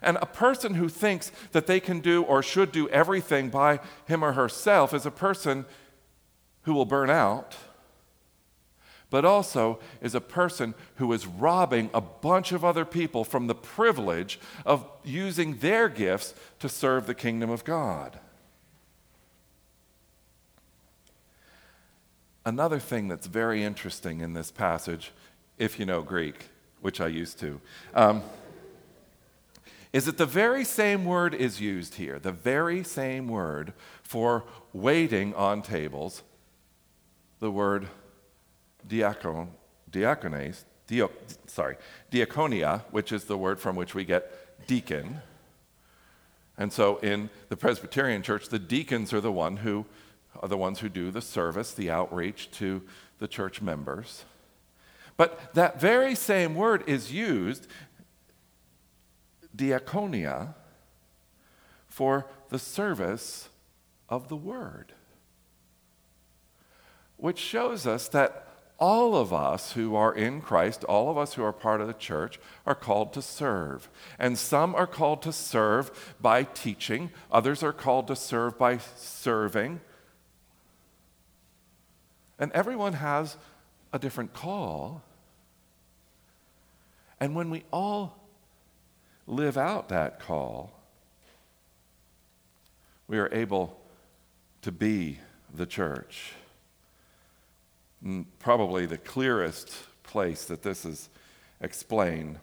And 0.03 0.19
a 0.21 0.27
person 0.27 0.75
who 0.75 0.89
thinks 0.89 1.33
that 1.53 1.67
they 1.67 1.81
can 1.81 2.01
do 2.01 2.23
or 2.23 2.43
should 2.43 2.71
do 2.71 2.89
everything 2.91 3.49
by 3.49 3.81
him 4.07 4.25
or 4.25 4.33
herself 4.33 4.93
is 4.93 5.07
a 5.07 5.11
person 5.11 5.65
who 6.63 6.75
will 6.75 6.85
burn 6.85 7.11
out 7.11 7.57
but 9.11 9.25
also 9.25 9.79
is 10.01 10.15
a 10.15 10.21
person 10.21 10.75
who 10.97 11.13
is 11.13 11.27
robbing 11.27 11.91
a 11.95 12.01
bunch 12.01 12.53
of 12.53 12.65
other 12.65 12.85
people 12.85 13.25
from 13.25 13.47
the 13.47 13.55
privilege 13.55 14.41
of 14.67 14.87
using 15.05 15.59
their 15.59 15.89
gifts 15.89 16.35
to 16.59 16.69
serve 16.69 17.07
the 17.07 17.15
kingdom 17.15 17.51
of 17.51 17.65
God. 17.65 18.19
Another 22.47 22.79
thing 22.79 23.09
that's 23.09 23.27
very 23.27 23.63
interesting 23.63 24.21
in 24.21 24.35
this 24.35 24.51
passage, 24.51 25.13
if 25.59 25.79
you 25.79 25.87
know 25.87 26.03
Greek, 26.03 26.49
which 26.81 27.01
I 27.01 27.07
used 27.07 27.39
to, 27.41 27.61
um, 27.95 28.23
is 29.95 30.07
that 30.07 30.19
the 30.19 30.27
very 30.27 30.65
same 30.65 31.05
word 31.05 31.35
is 31.35 31.61
used 31.61 31.95
here, 31.95 32.19
the 32.19 32.33
very 32.33 32.83
same 32.83 33.29
word 33.29 33.73
for 34.03 34.45
waiting 34.73 35.33
on 35.35 35.63
tables, 35.63 36.23
the 37.39 37.51
word 37.51 37.87
diakon, 38.89 39.49
diakones, 39.91 40.65
dio, 40.87 41.11
sorry, 41.47 41.77
diaconia, 42.11 42.83
which 42.91 43.13
is 43.13 43.25
the 43.25 43.39
word 43.39 43.61
from 43.61 43.77
which 43.77 43.95
we 43.95 44.05
get 44.05 44.67
deacon. 44.67 45.21
And 46.57 46.73
so 46.73 46.99
in 46.99 47.31
the 47.49 47.57
Presbyterian 47.57 48.23
church, 48.23 48.49
the 48.49 48.59
deacons 48.59 49.13
are 49.13 49.21
the 49.21 49.33
one 49.33 49.59
who 49.59 49.87
are 50.41 50.49
the 50.49 50.57
ones 50.57 50.81
who 50.81 50.89
do 50.89 51.11
the 51.11 51.23
service, 51.23 51.73
the 51.73 51.91
outreach 51.91 52.51
to 52.53 52.83
the 53.19 53.29
church 53.29 53.63
members. 53.63 54.25
But 55.17 55.55
that 55.55 55.81
very 55.81 56.15
same 56.15 56.55
word 56.55 56.83
is 56.87 57.13
used, 57.13 57.69
diaconia, 59.57 60.55
for 61.87 62.27
the 62.49 62.59
service 62.59 63.49
of 64.09 64.29
the 64.29 64.37
word. 64.37 64.93
Which 67.17 67.39
shows 67.39 67.87
us 67.87 68.09
that 68.09 68.49
all 68.79 69.17
of 69.17 69.33
us 69.33 69.73
who 69.73 69.95
are 69.95 70.15
in 70.15 70.41
Christ, 70.41 70.85
all 70.85 71.11
of 71.11 71.17
us 71.17 71.35
who 71.35 71.45
are 71.45 71.53
part 71.53 71.81
of 71.81 71.87
the 71.87 71.95
church, 71.95 72.41
are 72.67 72.75
called 72.75 73.13
to 73.13 73.23
serve. 73.23 73.89
And 74.19 74.37
some 74.37 74.75
are 74.75 74.87
called 74.87 75.23
to 75.23 75.33
serve 75.33 76.15
by 76.21 76.45
teaching, 76.45 77.11
others 77.31 77.63
are 77.63 77.73
called 77.73 78.09
to 78.09 78.17
serve 78.17 78.59
by 78.59 78.79
serving. 78.97 79.81
And 82.39 82.51
everyone 82.53 82.95
has 82.95 83.37
a 83.93 83.99
different 83.99 84.35
call. 84.35 85.03
And 87.21 87.35
when 87.37 87.49
we 87.49 87.63
all 87.73 88.19
live 89.27 89.57
out 89.57 89.89
that 89.89 90.19
call, 90.19 90.73
we 93.07 93.19
are 93.19 93.33
able 93.33 93.79
to 94.63 94.73
be 94.73 95.21
the 95.55 95.67
church. 95.67 96.33
Probably 98.39 98.87
the 98.87 98.99
clearest 98.99 99.73
place 100.03 100.45
that 100.45 100.63
this 100.63 100.85
is 100.85 101.09
explained 101.61 102.39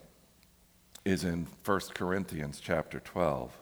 is 1.06 1.24
in 1.24 1.48
1 1.66 1.80
Corinthians 1.94 2.60
chapter 2.60 3.00
12. 3.00 3.56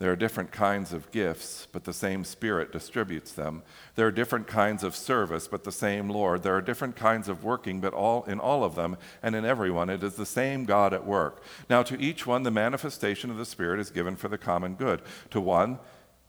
There 0.00 0.12
are 0.12 0.16
different 0.16 0.52
kinds 0.52 0.92
of 0.92 1.10
gifts, 1.10 1.66
but 1.72 1.82
the 1.82 1.92
same 1.92 2.22
Spirit 2.24 2.70
distributes 2.70 3.32
them. 3.32 3.62
There 3.96 4.06
are 4.06 4.12
different 4.12 4.46
kinds 4.46 4.84
of 4.84 4.94
service, 4.94 5.48
but 5.48 5.64
the 5.64 5.72
same 5.72 6.08
Lord. 6.08 6.44
There 6.44 6.54
are 6.54 6.62
different 6.62 6.94
kinds 6.94 7.28
of 7.28 7.42
working, 7.42 7.80
but 7.80 7.92
all 7.92 8.22
in 8.24 8.38
all 8.38 8.62
of 8.62 8.76
them 8.76 8.96
and 9.24 9.34
in 9.34 9.44
everyone 9.44 9.90
it 9.90 10.04
is 10.04 10.14
the 10.14 10.26
same 10.26 10.64
God 10.64 10.94
at 10.94 11.04
work. 11.04 11.42
Now 11.68 11.82
to 11.82 12.00
each 12.00 12.26
one 12.26 12.44
the 12.44 12.50
manifestation 12.52 13.30
of 13.30 13.38
the 13.38 13.44
Spirit 13.44 13.80
is 13.80 13.90
given 13.90 14.14
for 14.14 14.28
the 14.28 14.38
common 14.38 14.74
good. 14.74 15.02
To 15.30 15.40
one 15.40 15.80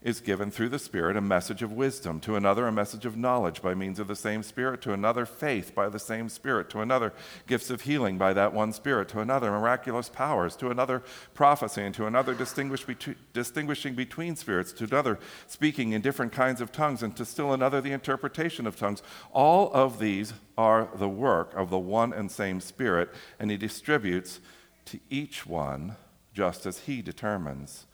is 0.02 0.22
given 0.22 0.50
through 0.50 0.70
the 0.70 0.80
Spirit 0.80 1.18
a 1.18 1.22
message 1.22 1.62
of 1.62 1.74
wisdom, 1.74 2.22
to 2.22 2.38
another 2.38 2.66
a 2.66 2.72
message 2.72 3.06
of 3.06 3.18
knowledge 3.18 3.62
by 3.62 3.74
means 3.74 4.00
of 4.00 4.08
the 4.08 4.16
same 4.16 4.42
Spirit, 4.42 4.82
to 4.82 4.94
another 4.94 5.26
faith 5.26 5.76
by 5.76 5.90
the 5.90 6.00
same 6.00 6.30
Spirit, 6.30 6.70
to 6.70 6.80
another 6.80 7.12
gifts 7.48 7.70
of 7.70 7.82
healing 7.82 8.18
by 8.18 8.32
that 8.32 8.54
one 8.54 8.72
Spirit, 8.72 9.10
to 9.10 9.20
another 9.20 9.52
miraculous 9.52 10.08
powers, 10.08 10.56
to 10.56 10.70
another 10.70 11.04
prophecy, 11.34 11.82
and 11.82 11.94
to 11.94 12.06
another 12.06 12.34
distinguishing 12.34 13.94
between 13.94 14.38
spirits, 14.38 14.72
to 14.72 14.86
another 14.86 15.20
speaking 15.48 15.92
in 15.92 16.00
different 16.00 16.32
kinds 16.32 16.62
of 16.62 16.72
tongues, 16.72 17.04
and 17.04 17.18
to 17.18 17.26
still 17.26 17.52
another 17.52 17.82
the 17.82 17.92
interpretation 17.92 18.66
of 18.66 18.78
tongues. 18.78 19.04
All 19.34 19.70
of 19.74 20.00
these 20.00 20.32
are 20.58 20.88
the 20.96 21.10
work 21.10 21.54
of 21.56 21.70
the 21.70 21.78
one 21.78 22.14
and 22.14 22.32
same 22.32 22.62
Spirit, 22.62 23.10
and 23.38 23.52
He 23.52 23.58
distributes 23.58 24.40
to 24.86 25.00
each 25.10 25.46
one 25.46 25.98
just 26.34 26.66
as 26.66 26.80
He 26.80 27.02
determines. 27.02 27.86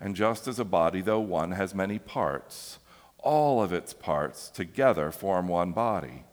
And 0.00 0.14
just 0.14 0.46
as 0.46 0.58
a 0.58 0.64
body, 0.64 1.00
though 1.00 1.20
one, 1.20 1.52
has 1.52 1.74
many 1.74 1.98
parts, 1.98 2.78
all 3.18 3.62
of 3.62 3.72
its 3.72 3.92
parts 3.92 4.50
together 4.50 5.10
form 5.10 5.48
one 5.48 5.72
body. 5.72 6.24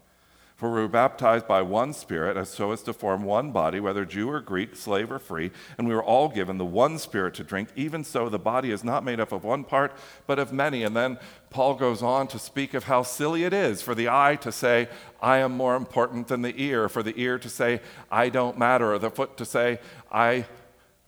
For 0.55 0.70
we 0.72 0.79
were 0.79 0.88
baptized 0.88 1.46
by 1.46 1.62
one 1.62 1.91
Spirit, 1.91 2.38
as 2.38 2.48
so 2.48 2.72
as 2.72 2.84
to 2.84 2.93
form 2.93 3.24
one 3.24 3.51
body, 3.51 3.82
whether 3.82 4.05
Jew 4.05 4.29
or 4.29 4.39
Greek, 4.39 4.75
slave 4.75 5.12
or 5.12 5.20
free, 5.20 5.51
and 5.77 5.88
we 5.88 5.93
were 5.93 6.03
all 6.03 6.29
given 6.29 6.58
the 6.58 6.63
one 6.63 7.00
Spirit 7.00 7.34
to 7.34 7.43
drink. 7.43 7.70
Even 7.75 8.03
so, 8.03 8.29
the 8.29 8.39
body 8.39 8.72
is 8.72 8.84
not 8.84 9.03
made 9.03 9.20
up 9.20 9.32
of 9.32 9.43
one 9.43 9.65
part, 9.65 9.91
but 10.25 10.39
of 10.39 10.53
many. 10.53 10.84
And 10.84 10.96
then 10.96 11.17
Paul 11.50 11.74
goes 11.74 12.01
on 12.01 12.27
to 12.27 12.39
speak 12.39 12.74
of 12.74 12.86
how 12.86 13.03
silly 13.03 13.43
it 13.43 13.51
is 13.51 13.82
for 13.82 13.93
the 13.93 14.08
eye 14.08 14.38
to 14.41 14.53
say, 14.53 14.88
I 15.22 15.39
am 15.39 15.51
more 15.51 15.75
important 15.75 16.29
than 16.29 16.43
the 16.43 16.53
ear, 16.62 16.88
for 16.88 17.03
the 17.03 17.20
ear 17.20 17.39
to 17.39 17.50
say, 17.50 17.82
I 18.10 18.29
don't 18.29 18.58
matter, 18.58 18.93
or 18.93 19.00
the 19.00 19.10
foot 19.10 19.36
to 19.38 19.46
say, 19.46 19.79
I 20.12 20.46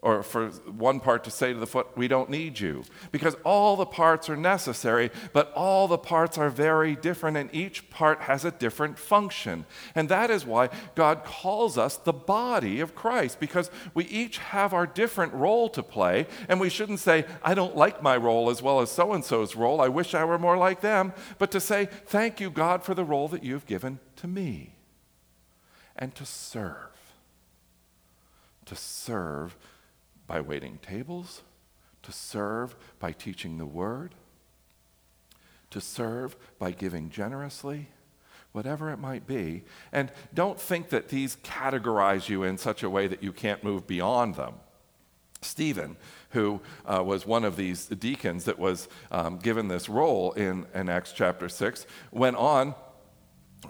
or 0.06 0.22
for 0.22 0.50
one 0.70 1.00
part 1.00 1.24
to 1.24 1.32
say 1.32 1.52
to 1.52 1.58
the 1.58 1.66
foot, 1.66 1.88
We 1.96 2.08
don't 2.08 2.30
need 2.30 2.60
you. 2.60 2.84
Because 3.12 3.36
all 3.44 3.76
the 3.76 3.88
parts 3.88 4.30
are 4.30 4.38
necessary, 4.38 5.10
but 5.34 5.52
all 5.54 5.88
the 5.88 5.98
parts 5.98 6.38
are 6.38 6.52
very 6.52 6.96
different, 6.96 7.38
and 7.38 7.50
each 7.52 7.90
part 7.90 8.22
has 8.22 8.46
a 8.46 8.52
different 8.52 9.00
function. 9.00 9.66
And 9.96 10.08
that 10.10 10.30
is 10.30 10.46
why 10.46 10.70
God 10.94 11.24
calls 11.26 11.76
us 11.76 11.98
the 11.98 12.14
body 12.14 12.82
of 12.82 12.94
Christ, 12.94 13.40
because 13.40 13.72
we 13.96 14.06
each 14.06 14.38
have 14.38 14.76
our 14.76 14.86
different 14.86 15.34
role 15.34 15.70
to 15.70 15.82
play, 15.82 16.28
and 16.48 16.60
we 16.60 16.70
shouldn't 16.70 17.00
say, 17.00 17.26
I 17.42 17.56
don't 17.56 17.76
like 17.76 18.04
my 18.04 18.16
role 18.16 18.52
as 18.52 18.62
well 18.62 18.82
as 18.82 18.92
so 18.92 19.12
and 19.12 19.26
so's 19.26 19.56
role. 19.56 19.82
I 19.82 19.88
wish 19.88 20.14
I 20.14 20.24
were 20.24 20.38
more 20.38 20.56
like 20.56 20.82
them. 20.82 21.14
But 21.40 21.50
to 21.50 21.60
say, 21.60 21.90
Thank 22.06 22.40
you, 22.40 22.52
God, 22.52 22.84
for 22.84 22.94
the 22.94 23.04
role 23.04 23.28
that 23.30 23.44
you've 23.44 23.66
given 23.66 23.98
to 24.18 24.28
me, 24.28 24.76
and 25.96 26.14
to 26.14 26.28
serve. 26.28 26.92
To 28.66 28.76
serve 28.76 29.58
by 30.28 30.42
waiting 30.42 30.80
tables, 30.82 31.42
to 32.04 32.12
serve 32.12 32.76
by 33.00 33.12
teaching 33.12 33.58
the 33.58 33.66
word, 33.66 34.16
to 35.72 35.82
serve 35.82 36.36
by 36.60 36.72
giving 36.72 37.10
generously, 37.10 37.90
whatever 38.52 38.92
it 38.92 38.98
might 38.98 39.28
be. 39.28 39.64
And 39.92 40.12
don't 40.34 40.60
think 40.60 40.90
that 40.90 41.10
these 41.10 41.36
categorize 41.38 42.30
you 42.30 42.44
in 42.44 42.58
such 42.58 42.84
a 42.84 42.90
way 42.90 43.08
that 43.08 43.22
you 43.22 43.32
can't 43.32 43.64
move 43.64 43.86
beyond 43.86 44.36
them. 44.36 44.54
Stephen, 45.42 45.98
who 46.32 46.62
uh, 46.86 47.04
was 47.04 47.26
one 47.26 47.44
of 47.44 47.56
these 47.56 47.86
deacons 47.88 48.46
that 48.46 48.58
was 48.58 48.88
um, 49.12 49.38
given 49.38 49.68
this 49.68 49.90
role 49.90 50.32
in, 50.34 50.66
in 50.74 50.90
Acts 50.90 51.12
chapter 51.12 51.50
6, 51.50 51.86
went 52.12 52.36
on 52.36 52.74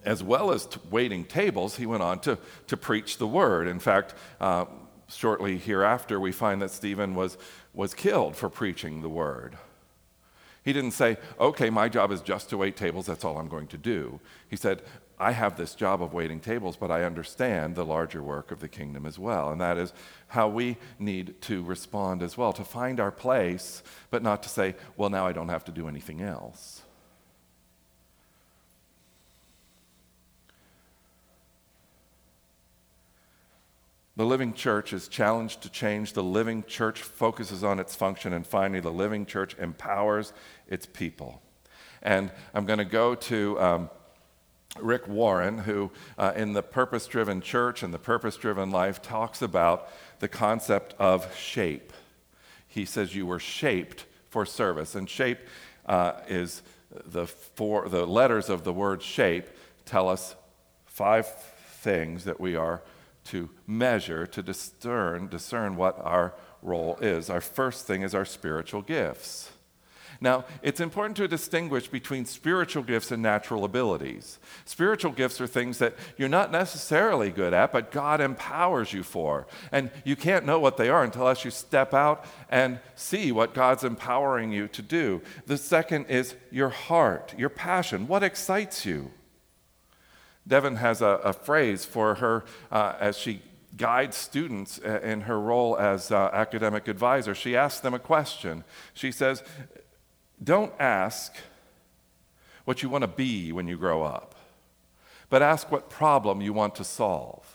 as 0.04 0.22
well 0.22 0.52
as 0.52 0.68
waiting 0.91 1.24
tables, 1.24 1.78
he 1.78 1.86
went 1.86 2.04
on 2.04 2.20
to, 2.20 2.38
to 2.68 2.78
preach 2.78 3.18
the 3.18 3.28
word. 3.28 3.68
In 3.68 3.80
fact, 3.80 4.13
uh, 4.39 4.65
shortly 5.08 5.58
hereafter, 5.58 6.20
we 6.20 6.32
find 6.32 6.62
that 6.62 6.72
Stephen 6.72 7.15
was, 7.15 7.38
was 7.74 7.94
killed 7.94 8.36
for 8.36 8.50
preaching 8.50 9.02
the 9.02 9.10
word. 9.10 9.58
He 10.63 10.74
didn't 10.74 10.91
say, 10.91 11.18
okay, 11.39 11.70
my 11.70 11.89
job 11.89 12.12
is 12.12 12.22
just 12.22 12.50
to 12.50 12.58
wait 12.58 12.76
tables, 12.76 13.06
that's 13.06 13.24
all 13.24 13.38
I'm 13.38 13.48
going 13.48 13.68
to 13.68 13.78
do. 13.78 14.20
He 14.50 14.56
said, 14.56 14.82
I 15.20 15.32
have 15.32 15.56
this 15.56 15.76
job 15.76 16.02
of 16.02 16.13
waiting 16.13 16.39
tables, 16.39 16.76
but 16.76 16.91
I 16.91 17.04
understand 17.04 17.76
the 17.76 17.86
larger 17.86 18.22
work 18.22 18.52
of 18.52 18.60
the 18.60 18.68
kingdom 18.68 19.06
as 19.06 19.18
well. 19.18 19.52
And 19.52 19.62
that 19.62 19.78
is 19.78 19.94
how 20.28 20.50
we 20.50 20.78
need 21.00 21.39
to 21.44 21.63
respond 21.63 22.22
as 22.22 22.38
well, 22.38 22.52
to 22.54 22.63
find 22.65 23.00
our 23.00 23.12
place, 23.12 23.82
but 24.10 24.24
not 24.24 24.44
to 24.44 24.50
say, 24.50 24.76
well, 24.98 25.10
now 25.10 25.26
I 25.26 25.32
don't 25.32 25.50
have 25.50 25.63
to 25.65 25.72
do 25.72 25.88
anything 25.88 26.22
else. 26.22 26.75
The 34.17 34.25
living 34.25 34.54
church 34.54 34.93
is 34.93 35.08
challenged 35.10 35.62
to 35.63 35.69
change. 35.69 36.13
The 36.13 36.23
living 36.23 36.63
church 36.63 37.01
focuses 37.01 37.63
on 37.63 37.80
its 37.80 37.95
function. 37.95 38.32
And 38.32 38.47
finally, 38.47 38.80
the 38.80 38.91
living 38.91 39.25
church 39.25 39.56
empowers 39.60 40.32
its 40.67 40.86
people. 40.86 41.41
And 42.01 42.32
I'm 42.54 42.65
going 42.65 42.80
to 42.80 42.86
go 42.86 43.15
to 43.15 43.60
um, 43.60 43.89
Rick 44.80 45.08
Warren, 45.08 45.58
who 45.58 45.91
uh, 46.17 46.32
in 46.36 46.54
the 46.54 46.63
Purpose 46.63 47.08
Driven 47.08 47.41
Church 47.41 47.84
and 47.84 47.93
the 47.93 47.99
Purpose 47.99 48.38
Driven 48.38 48.71
Life 48.71 49.01
talks 49.01 49.41
about 49.41 49.89
the 50.19 50.28
concept 50.30 50.93
of 50.97 51.36
shape. 51.36 51.91
He 52.67 52.86
says 52.86 53.15
you 53.15 53.25
were 53.25 53.39
shaped 53.39 54.06
for 54.30 54.45
service. 54.45 54.95
And 54.95 55.10
shape 55.10 55.39
uh, 55.86 56.13
is 56.30 56.62
the, 57.06 57.28
four, 57.28 57.89
the 57.89 58.06
letters 58.06 58.49
of 58.49 58.63
the 58.63 58.73
word 58.73 59.01
shape 59.01 59.47
tell 59.86 60.08
us 60.08 60.36
five 60.86 61.28
things 61.82 62.23
that 62.23 62.39
we 62.39 62.56
are 62.56 62.82
to 63.26 63.50
measure, 63.68 64.26
to 64.28 64.42
discern, 64.42 65.28
discern 65.28 65.76
what 65.76 66.00
our 66.00 66.34
role 66.62 66.98
is. 67.02 67.30
Our 67.30 67.42
first 67.42 67.86
thing 67.86 68.02
is 68.02 68.16
our 68.16 68.26
spiritual 68.26 68.82
gifts. 68.82 69.52
Now, 70.22 70.46
it's 70.62 70.80
important 70.80 71.18
to 71.18 71.28
distinguish 71.28 71.88
between 71.88 72.26
spiritual 72.26 72.84
gifts 72.84 73.12
and 73.12 73.22
natural 73.22 73.66
abilities. 73.66 74.40
Spiritual 74.64 75.12
gifts 75.12 75.42
are 75.42 75.48
things 75.48 75.78
that 75.80 75.96
you're 76.18 76.30
not 76.30 76.52
necessarily 76.52 77.32
good 77.32 77.54
at, 77.54 77.74
but 77.74 77.92
God 77.92 78.22
empowers 78.22 78.94
you 78.94 79.04
for. 79.04 79.46
And 79.72 79.92
you 80.04 80.16
can't 80.16 80.46
know 80.46 80.60
what 80.60 80.78
they 80.78 80.90
are 80.90 81.04
unless 81.04 81.44
you 81.44 81.52
step 81.52 81.94
out 81.94 82.26
and 82.50 82.80
see 82.96 83.32
what 83.32 83.54
God's 83.54 83.84
empowering 83.84 84.52
you 84.52 84.68
to 84.70 84.82
do. 84.82 85.22
The 85.48 85.58
second 85.58 86.06
is 86.06 86.36
your 86.50 86.70
heart, 86.70 87.36
your 87.38 87.50
passion. 87.50 88.08
What 88.08 88.24
excites 88.24 88.86
you? 88.86 89.12
Devin 90.47 90.75
has 90.77 91.01
a, 91.01 91.19
a 91.23 91.34
phrase 91.34 91.86
for 91.86 92.15
her 92.15 92.45
uh, 92.71 92.93
as 92.99 93.17
she 93.17 93.41
guides 93.77 94.15
students 94.15 94.77
in 94.77 95.21
her 95.21 95.39
role 95.39 95.77
as 95.77 96.12
uh, 96.12 96.29
academic 96.31 96.88
advisor. 96.88 97.36
She 97.36 97.55
asks 97.55 97.81
them 97.81 97.93
a 97.93 97.99
question. 97.99 98.63
She 98.93 99.12
says, 99.12 99.43
Don't 100.41 100.73
ask 100.79 101.36
what 102.63 102.81
you 102.81 102.89
want 102.89 103.03
to 103.03 103.08
be 103.08 103.51
when 103.51 103.67
you 103.67 103.77
grow 103.77 104.03
up, 104.03 104.36
but 105.29 105.41
ask 105.41 105.71
what 105.71 105.89
problem 105.89 106.41
you 106.41 106.53
want 106.53 106.75
to 106.75 106.84
solve 106.84 107.55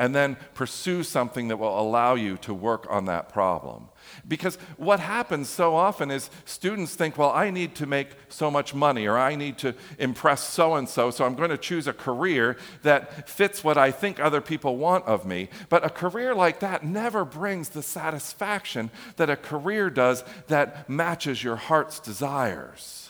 and 0.00 0.14
then 0.14 0.34
pursue 0.54 1.02
something 1.02 1.48
that 1.48 1.58
will 1.58 1.78
allow 1.78 2.14
you 2.14 2.38
to 2.38 2.54
work 2.54 2.86
on 2.88 3.04
that 3.04 3.28
problem. 3.28 3.86
Because 4.26 4.56
what 4.78 4.98
happens 4.98 5.50
so 5.50 5.76
often 5.76 6.10
is 6.10 6.30
students 6.46 6.94
think, 6.94 7.18
well, 7.18 7.30
I 7.32 7.50
need 7.50 7.74
to 7.74 7.86
make 7.86 8.08
so 8.30 8.50
much 8.50 8.74
money 8.74 9.06
or 9.06 9.18
I 9.18 9.34
need 9.34 9.58
to 9.58 9.74
impress 9.98 10.42
so 10.42 10.74
and 10.74 10.88
so, 10.88 11.10
so 11.10 11.26
I'm 11.26 11.34
going 11.34 11.50
to 11.50 11.58
choose 11.58 11.86
a 11.86 11.92
career 11.92 12.56
that 12.82 13.28
fits 13.28 13.62
what 13.62 13.76
I 13.76 13.90
think 13.90 14.18
other 14.18 14.40
people 14.40 14.78
want 14.78 15.04
of 15.04 15.26
me. 15.26 15.50
But 15.68 15.84
a 15.84 15.90
career 15.90 16.34
like 16.34 16.60
that 16.60 16.82
never 16.82 17.26
brings 17.26 17.68
the 17.68 17.82
satisfaction 17.82 18.90
that 19.16 19.28
a 19.28 19.36
career 19.36 19.90
does 19.90 20.24
that 20.46 20.88
matches 20.88 21.44
your 21.44 21.56
heart's 21.56 22.00
desires. 22.00 23.09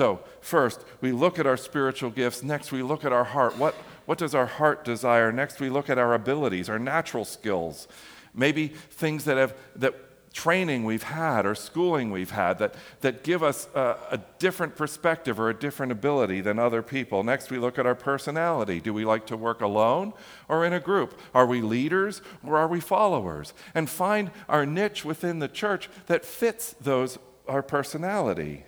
So, 0.00 0.20
first, 0.40 0.82
we 1.02 1.12
look 1.12 1.38
at 1.38 1.46
our 1.46 1.58
spiritual 1.58 2.08
gifts. 2.08 2.42
Next, 2.42 2.72
we 2.72 2.82
look 2.82 3.04
at 3.04 3.12
our 3.12 3.22
heart. 3.22 3.58
What, 3.58 3.74
what 4.06 4.16
does 4.16 4.34
our 4.34 4.46
heart 4.46 4.82
desire? 4.82 5.30
Next, 5.30 5.60
we 5.60 5.68
look 5.68 5.90
at 5.90 5.98
our 5.98 6.14
abilities, 6.14 6.70
our 6.70 6.78
natural 6.78 7.26
skills, 7.26 7.86
maybe 8.32 8.68
things 8.68 9.24
that, 9.24 9.36
have, 9.36 9.54
that 9.76 10.32
training 10.32 10.84
we've 10.84 11.02
had 11.02 11.44
or 11.44 11.54
schooling 11.54 12.10
we've 12.10 12.30
had 12.30 12.58
that, 12.60 12.76
that 13.02 13.22
give 13.24 13.42
us 13.42 13.68
a, 13.74 13.98
a, 14.12 14.20
different 14.38 14.74
perspective 14.74 15.38
or 15.38 15.50
a 15.50 15.54
different 15.54 15.92
ability 15.92 16.40
than 16.40 16.58
other 16.58 16.80
people. 16.80 17.22
Next, 17.22 17.50
we 17.50 17.58
look 17.58 17.78
at 17.78 17.84
our 17.84 17.94
personality. 17.94 18.80
Do 18.80 18.94
we 18.94 19.04
like 19.04 19.26
to 19.26 19.36
work 19.36 19.60
alone 19.60 20.14
or 20.48 20.64
in 20.64 20.72
a 20.72 20.80
group? 20.80 21.20
Are 21.34 21.44
we 21.44 21.60
leaders 21.60 22.22
or 22.42 22.56
are 22.56 22.68
we 22.68 22.80
followers? 22.80 23.52
And 23.74 23.90
find 23.90 24.30
our 24.48 24.64
niche 24.64 25.04
within 25.04 25.40
the 25.40 25.48
church 25.48 25.90
that 26.06 26.24
fits 26.24 26.74
those 26.80 27.18
our 27.46 27.62
personality. 27.62 28.64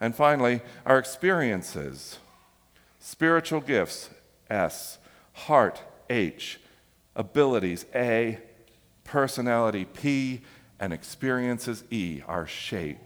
And 0.00 0.14
finally, 0.14 0.60
our 0.84 0.98
experiences. 0.98 2.18
Spiritual 2.98 3.60
gifts, 3.60 4.10
S. 4.50 4.98
Heart, 5.32 5.82
H. 6.10 6.60
Abilities, 7.16 7.86
A 7.94 8.38
personality, 9.04 9.84
P, 9.84 10.40
and 10.80 10.92
experiences, 10.92 11.84
E, 11.90 12.22
our 12.26 12.46
shape. 12.46 12.98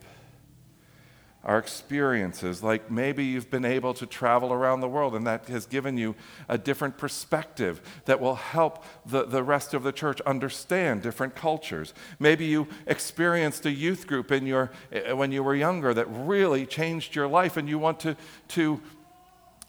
Our 1.44 1.59
experiences, 1.59 2.62
like 2.64 2.90
maybe 2.90 3.24
you've 3.24 3.51
been 3.51 3.64
able 3.64 3.94
to 3.94 4.07
travel 4.07 4.53
around 4.53 4.81
the 4.81 4.88
world 4.88 5.14
and 5.14 5.27
that 5.27 5.46
has 5.46 5.66
given 5.66 5.96
you 5.96 6.16
a 6.48 6.59
different 6.59 6.98
perspective 6.98 7.81
that 8.07 8.20
will 8.20 8.35
help 8.35 8.85
the, 9.07 9.24
the 9.24 9.42
rest 9.44 9.72
of 9.72 9.85
the 9.85 9.92
church 9.92 10.20
understand 10.22 11.03
different 11.03 11.37
cultures. 11.37 11.94
Maybe 12.18 12.44
you 12.44 12.66
experienced 12.87 13.64
a 13.66 13.70
youth 13.70 14.09
group 14.09 14.33
in 14.33 14.46
your, 14.46 14.72
eh, 14.90 15.12
when 15.12 15.31
you 15.31 15.44
were 15.44 15.55
younger 15.55 15.94
that 15.94 16.07
really 16.07 16.66
changed 16.66 17.14
your 17.14 17.29
life 17.29 17.57
and 17.57 17.68
you 17.68 17.79
want 17.79 18.01
to, 18.01 18.16
to 18.48 18.83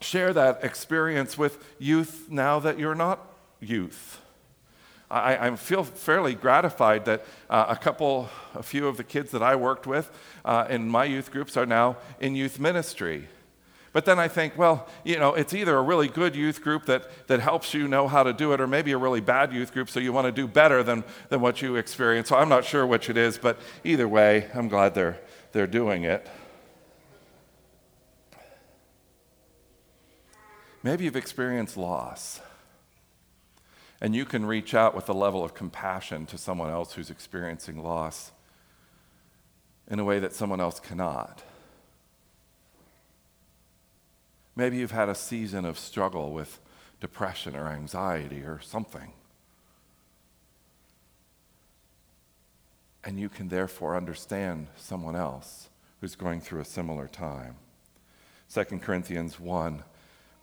share 0.00 0.32
that 0.32 0.64
experience 0.64 1.38
with 1.38 1.64
youth 1.78 2.26
now 2.30 2.58
that 2.58 2.80
you're 2.80 2.96
not 2.96 3.20
youth. 3.60 4.20
I, 5.10 5.48
I 5.48 5.56
feel 5.56 5.82
fairly 5.82 6.34
gratified 6.34 7.04
that 7.06 7.24
uh, 7.48 7.66
a 7.68 7.76
couple, 7.76 8.28
a 8.54 8.62
few 8.62 8.86
of 8.86 8.96
the 8.96 9.04
kids 9.04 9.32
that 9.32 9.42
I 9.42 9.56
worked 9.56 9.86
with 9.86 10.10
uh, 10.44 10.66
in 10.70 10.88
my 10.88 11.04
youth 11.04 11.32
groups 11.32 11.56
are 11.56 11.66
now 11.66 11.96
in 12.20 12.36
youth 12.36 12.60
ministry. 12.60 13.28
But 13.92 14.04
then 14.04 14.20
I 14.20 14.28
think, 14.28 14.56
well, 14.56 14.86
you 15.02 15.18
know, 15.18 15.34
it's 15.34 15.52
either 15.52 15.76
a 15.76 15.82
really 15.82 16.06
good 16.06 16.36
youth 16.36 16.62
group 16.62 16.86
that, 16.86 17.26
that 17.26 17.40
helps 17.40 17.74
you 17.74 17.88
know 17.88 18.06
how 18.06 18.22
to 18.22 18.32
do 18.32 18.52
it, 18.52 18.60
or 18.60 18.68
maybe 18.68 18.92
a 18.92 18.98
really 18.98 19.20
bad 19.20 19.52
youth 19.52 19.72
group, 19.72 19.90
so 19.90 19.98
you 19.98 20.12
want 20.12 20.26
to 20.26 20.32
do 20.32 20.46
better 20.46 20.84
than, 20.84 21.02
than 21.28 21.40
what 21.40 21.60
you 21.60 21.74
experience. 21.74 22.28
So 22.28 22.36
I'm 22.36 22.48
not 22.48 22.64
sure 22.64 22.86
which 22.86 23.10
it 23.10 23.16
is, 23.16 23.36
but 23.36 23.58
either 23.82 24.06
way, 24.06 24.48
I'm 24.54 24.68
glad 24.68 24.94
they're, 24.94 25.18
they're 25.50 25.66
doing 25.66 26.04
it. 26.04 26.28
Maybe 30.84 31.04
you've 31.04 31.16
experienced 31.16 31.76
loss. 31.76 32.40
And 34.00 34.14
you 34.14 34.24
can 34.24 34.46
reach 34.46 34.74
out 34.74 34.94
with 34.94 35.08
a 35.08 35.12
level 35.12 35.44
of 35.44 35.54
compassion 35.54 36.24
to 36.26 36.38
someone 36.38 36.70
else 36.70 36.94
who's 36.94 37.10
experiencing 37.10 37.82
loss 37.82 38.32
in 39.88 39.98
a 39.98 40.04
way 40.04 40.18
that 40.18 40.32
someone 40.32 40.60
else 40.60 40.80
cannot. 40.80 41.42
Maybe 44.56 44.78
you've 44.78 44.90
had 44.90 45.08
a 45.08 45.14
season 45.14 45.64
of 45.64 45.78
struggle 45.78 46.32
with 46.32 46.60
depression 47.00 47.56
or 47.56 47.68
anxiety 47.68 48.42
or 48.42 48.60
something. 48.62 49.12
And 53.02 53.18
you 53.18 53.28
can 53.28 53.48
therefore 53.48 53.96
understand 53.96 54.68
someone 54.76 55.16
else 55.16 55.68
who's 56.00 56.14
going 56.14 56.40
through 56.40 56.60
a 56.60 56.66
similar 56.66 57.08
time. 57.08 57.56
2 58.52 58.64
Corinthians 58.78 59.40
1, 59.40 59.82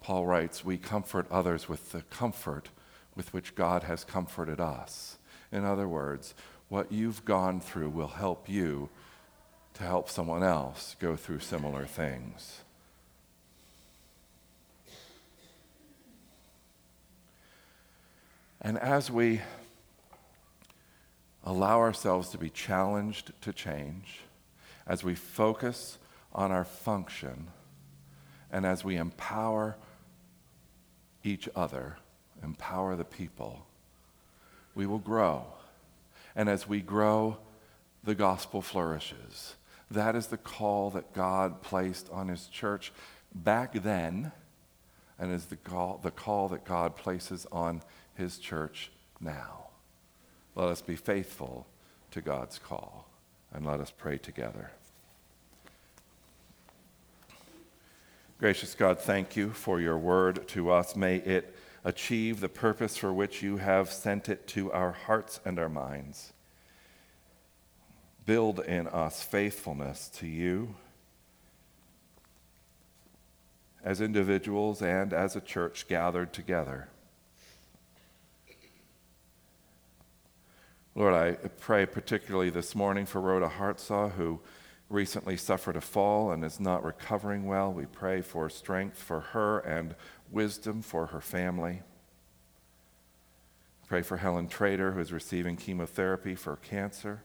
Paul 0.01 0.25
writes, 0.25 0.63
We 0.65 0.77
comfort 0.77 1.27
others 1.29 1.69
with 1.69 1.91
the 1.91 2.01
comfort 2.03 2.69
with 3.17 3.33
which 3.33 3.55
God 3.55 3.83
has 3.83 4.05
comforted 4.05 4.61
us. 4.61 5.17
In 5.51 5.65
other 5.65 5.87
words, 5.87 6.35
what 6.69 6.91
you've 6.91 7.25
gone 7.25 7.59
through 7.59 7.89
will 7.89 8.07
help 8.07 8.47
you 8.47 8.89
to 9.73 9.83
help 9.83 10.07
someone 10.09 10.43
else 10.43 10.95
go 10.99 11.15
through 11.15 11.39
similar 11.39 11.85
things. 11.85 12.61
And 18.61 18.77
as 18.77 19.09
we 19.09 19.41
allow 21.43 21.79
ourselves 21.79 22.29
to 22.29 22.37
be 22.37 22.49
challenged 22.49 23.31
to 23.41 23.53
change, 23.53 24.21
as 24.85 25.03
we 25.03 25.15
focus 25.15 25.97
on 26.33 26.51
our 26.51 26.65
function, 26.65 27.47
and 28.51 28.65
as 28.65 28.83
we 28.83 28.95
empower 28.95 29.75
each 31.23 31.47
other, 31.55 31.97
empower 32.43 32.95
the 32.95 33.03
people, 33.03 33.65
we 34.75 34.85
will 34.85 34.99
grow. 34.99 35.45
And 36.35 36.47
as 36.49 36.67
we 36.67 36.81
grow, 36.81 37.37
the 38.03 38.15
gospel 38.15 38.61
flourishes. 38.61 39.55
That 39.89 40.15
is 40.15 40.27
the 40.27 40.37
call 40.37 40.89
that 40.91 41.13
God 41.13 41.61
placed 41.61 42.09
on 42.11 42.27
his 42.27 42.47
church 42.47 42.91
back 43.33 43.73
then, 43.73 44.31
and 45.19 45.31
is 45.31 45.45
the 45.45 45.55
call, 45.55 45.99
the 46.03 46.11
call 46.11 46.47
that 46.49 46.63
God 46.63 46.95
places 46.95 47.47
on 47.51 47.81
his 48.15 48.37
church 48.37 48.91
now. 49.19 49.67
Let 50.55 50.69
us 50.69 50.81
be 50.81 50.95
faithful 50.95 51.67
to 52.11 52.21
God's 52.21 52.59
call, 52.59 53.09
and 53.53 53.65
let 53.65 53.79
us 53.79 53.91
pray 53.95 54.17
together. 54.17 54.71
Gracious 58.39 58.75
God, 58.75 58.99
thank 58.99 59.35
you 59.35 59.49
for 59.49 59.81
your 59.81 59.97
word 59.97 60.47
to 60.49 60.69
us. 60.69 60.95
May 60.95 61.15
it 61.17 61.55
achieve 61.87 62.41
the 62.41 62.49
purpose 62.49 62.97
for 62.97 63.13
which 63.13 63.41
you 63.41 63.55
have 63.55 63.89
sent 63.89 64.27
it 64.27 64.45
to 64.45 64.69
our 64.73 64.91
hearts 64.91 65.39
and 65.45 65.57
our 65.57 65.69
minds. 65.69 66.33
Build 68.25 68.59
in 68.59 68.87
us 68.87 69.23
faithfulness 69.23 70.09
to 70.09 70.27
you 70.27 70.75
as 73.85 74.01
individuals 74.01 74.81
and 74.81 75.13
as 75.13 75.37
a 75.37 75.39
church 75.39 75.87
gathered 75.87 76.33
together. 76.33 76.89
Lord, 80.93 81.13
I 81.13 81.35
pray 81.59 81.85
particularly 81.85 82.49
this 82.49 82.75
morning 82.75 83.05
for 83.05 83.21
Rhoda 83.21 83.47
Hartsaw, 83.47 84.11
who 84.11 84.41
recently 84.89 85.35
suffered 85.35 85.75
a 85.75 85.81
fall 85.81 86.31
and 86.31 86.43
is 86.43 86.59
not 86.59 86.83
recovering 86.83 87.45
well. 87.45 87.71
We 87.71 87.85
pray 87.85 88.21
for 88.21 88.49
strength 88.49 89.01
for 89.01 89.19
her 89.19 89.59
and 89.59 89.95
wisdom 90.31 90.81
for 90.81 91.07
her 91.07 91.21
family. 91.21 91.81
Pray 93.87 94.01
for 94.01 94.17
Helen 94.17 94.47
Trader, 94.47 94.91
who 94.91 94.99
is 94.99 95.13
receiving 95.13 95.55
chemotherapy 95.55 96.35
for 96.35 96.57
cancer. 96.57 97.21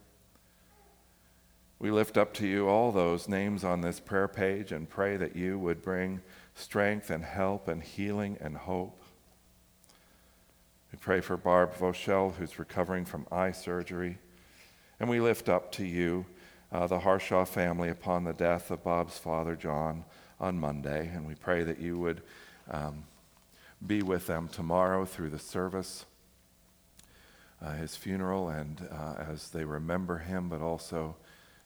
We 1.79 1.90
lift 1.90 2.16
up 2.16 2.33
to 2.35 2.46
you 2.46 2.68
all 2.68 2.92
those 2.92 3.29
names 3.29 3.64
on 3.64 3.81
this 3.81 3.98
prayer 3.98 4.29
page 4.29 4.70
and 4.70 4.88
pray 4.88 5.16
that 5.16 5.35
you 5.35 5.59
would 5.59 5.83
bring 5.83 6.20
strength 6.55 7.11
and 7.11 7.25
help 7.25 7.66
and 7.66 7.83
healing 7.83 8.38
and 8.40 8.57
hope. 8.57 9.03
We 10.92 10.98
pray 10.98 11.20
for 11.20 11.37
Barb 11.37 11.75
Voshell, 11.75 12.35
who's 12.37 12.61
recovering 12.61 13.05
from 13.05 13.27
eye 13.33 13.51
surgery. 13.51 14.18
And 15.01 15.11
we 15.11 15.18
lift 15.18 15.48
up 15.48 15.72
to 15.72 15.85
you 15.85 16.27
uh, 16.72 16.87
the 16.87 17.00
Harshaw 17.00 17.44
family 17.44 17.90
upon 17.90 18.24
the 18.24 18.32
death 18.32 18.70
of 18.70 18.82
Bob's 18.82 19.18
father, 19.18 19.54
John, 19.54 20.04
on 20.40 20.58
Monday. 20.58 21.11
And 21.14 21.26
we 21.26 21.35
pray 21.35 21.62
that 21.64 21.78
you 21.78 21.98
would 21.98 22.22
um, 22.70 23.04
be 23.87 24.02
with 24.02 24.26
them 24.26 24.48
tomorrow 24.48 25.04
through 25.04 25.30
the 25.30 25.38
service, 25.38 26.06
uh, 27.61 27.74
his 27.74 27.94
funeral, 27.94 28.48
and 28.48 28.88
uh, 28.90 29.14
as 29.30 29.50
they 29.50 29.64
remember 29.64 30.18
him, 30.18 30.48
but 30.48 30.62
also 30.62 31.16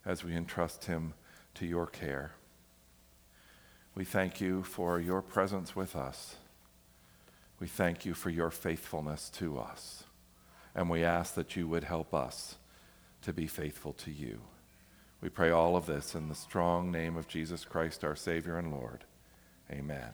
as 0.05 0.25
we 0.25 0.35
entrust 0.35 0.87
him 0.87 1.15
to 1.55 1.67
your 1.67 1.87
care. 1.87 2.33
We 3.95 4.05
thank 4.05 4.41
you 4.41 4.63
for 4.63 5.01
your 5.01 5.23
presence 5.23 5.77
with 5.77 5.95
us. 5.95 6.37
We 7.61 7.67
thank 7.67 8.05
you 8.05 8.13
for 8.13 8.29
your 8.29 8.51
faithfulness 8.51 9.31
to 9.37 9.59
us. 9.59 10.05
And 10.75 10.91
we 10.91 11.05
ask 11.05 11.35
that 11.35 11.57
you 11.57 11.67
would 11.69 11.85
help 11.85 12.13
us 12.13 12.57
to 13.23 13.33
be 13.33 13.47
faithful 13.47 13.95
to 13.95 14.11
you. 14.11 14.41
We 15.27 15.31
pray 15.31 15.51
all 15.51 15.75
of 15.75 15.87
this 15.87 16.15
in 16.15 16.29
the 16.29 16.37
strong 16.37 16.93
name 16.93 17.17
of 17.17 17.27
Jesus 17.27 17.65
Christ, 17.65 18.05
our 18.05 18.15
Savior 18.15 18.59
and 18.59 18.71
Lord. 18.71 19.03
Amen. 19.69 20.13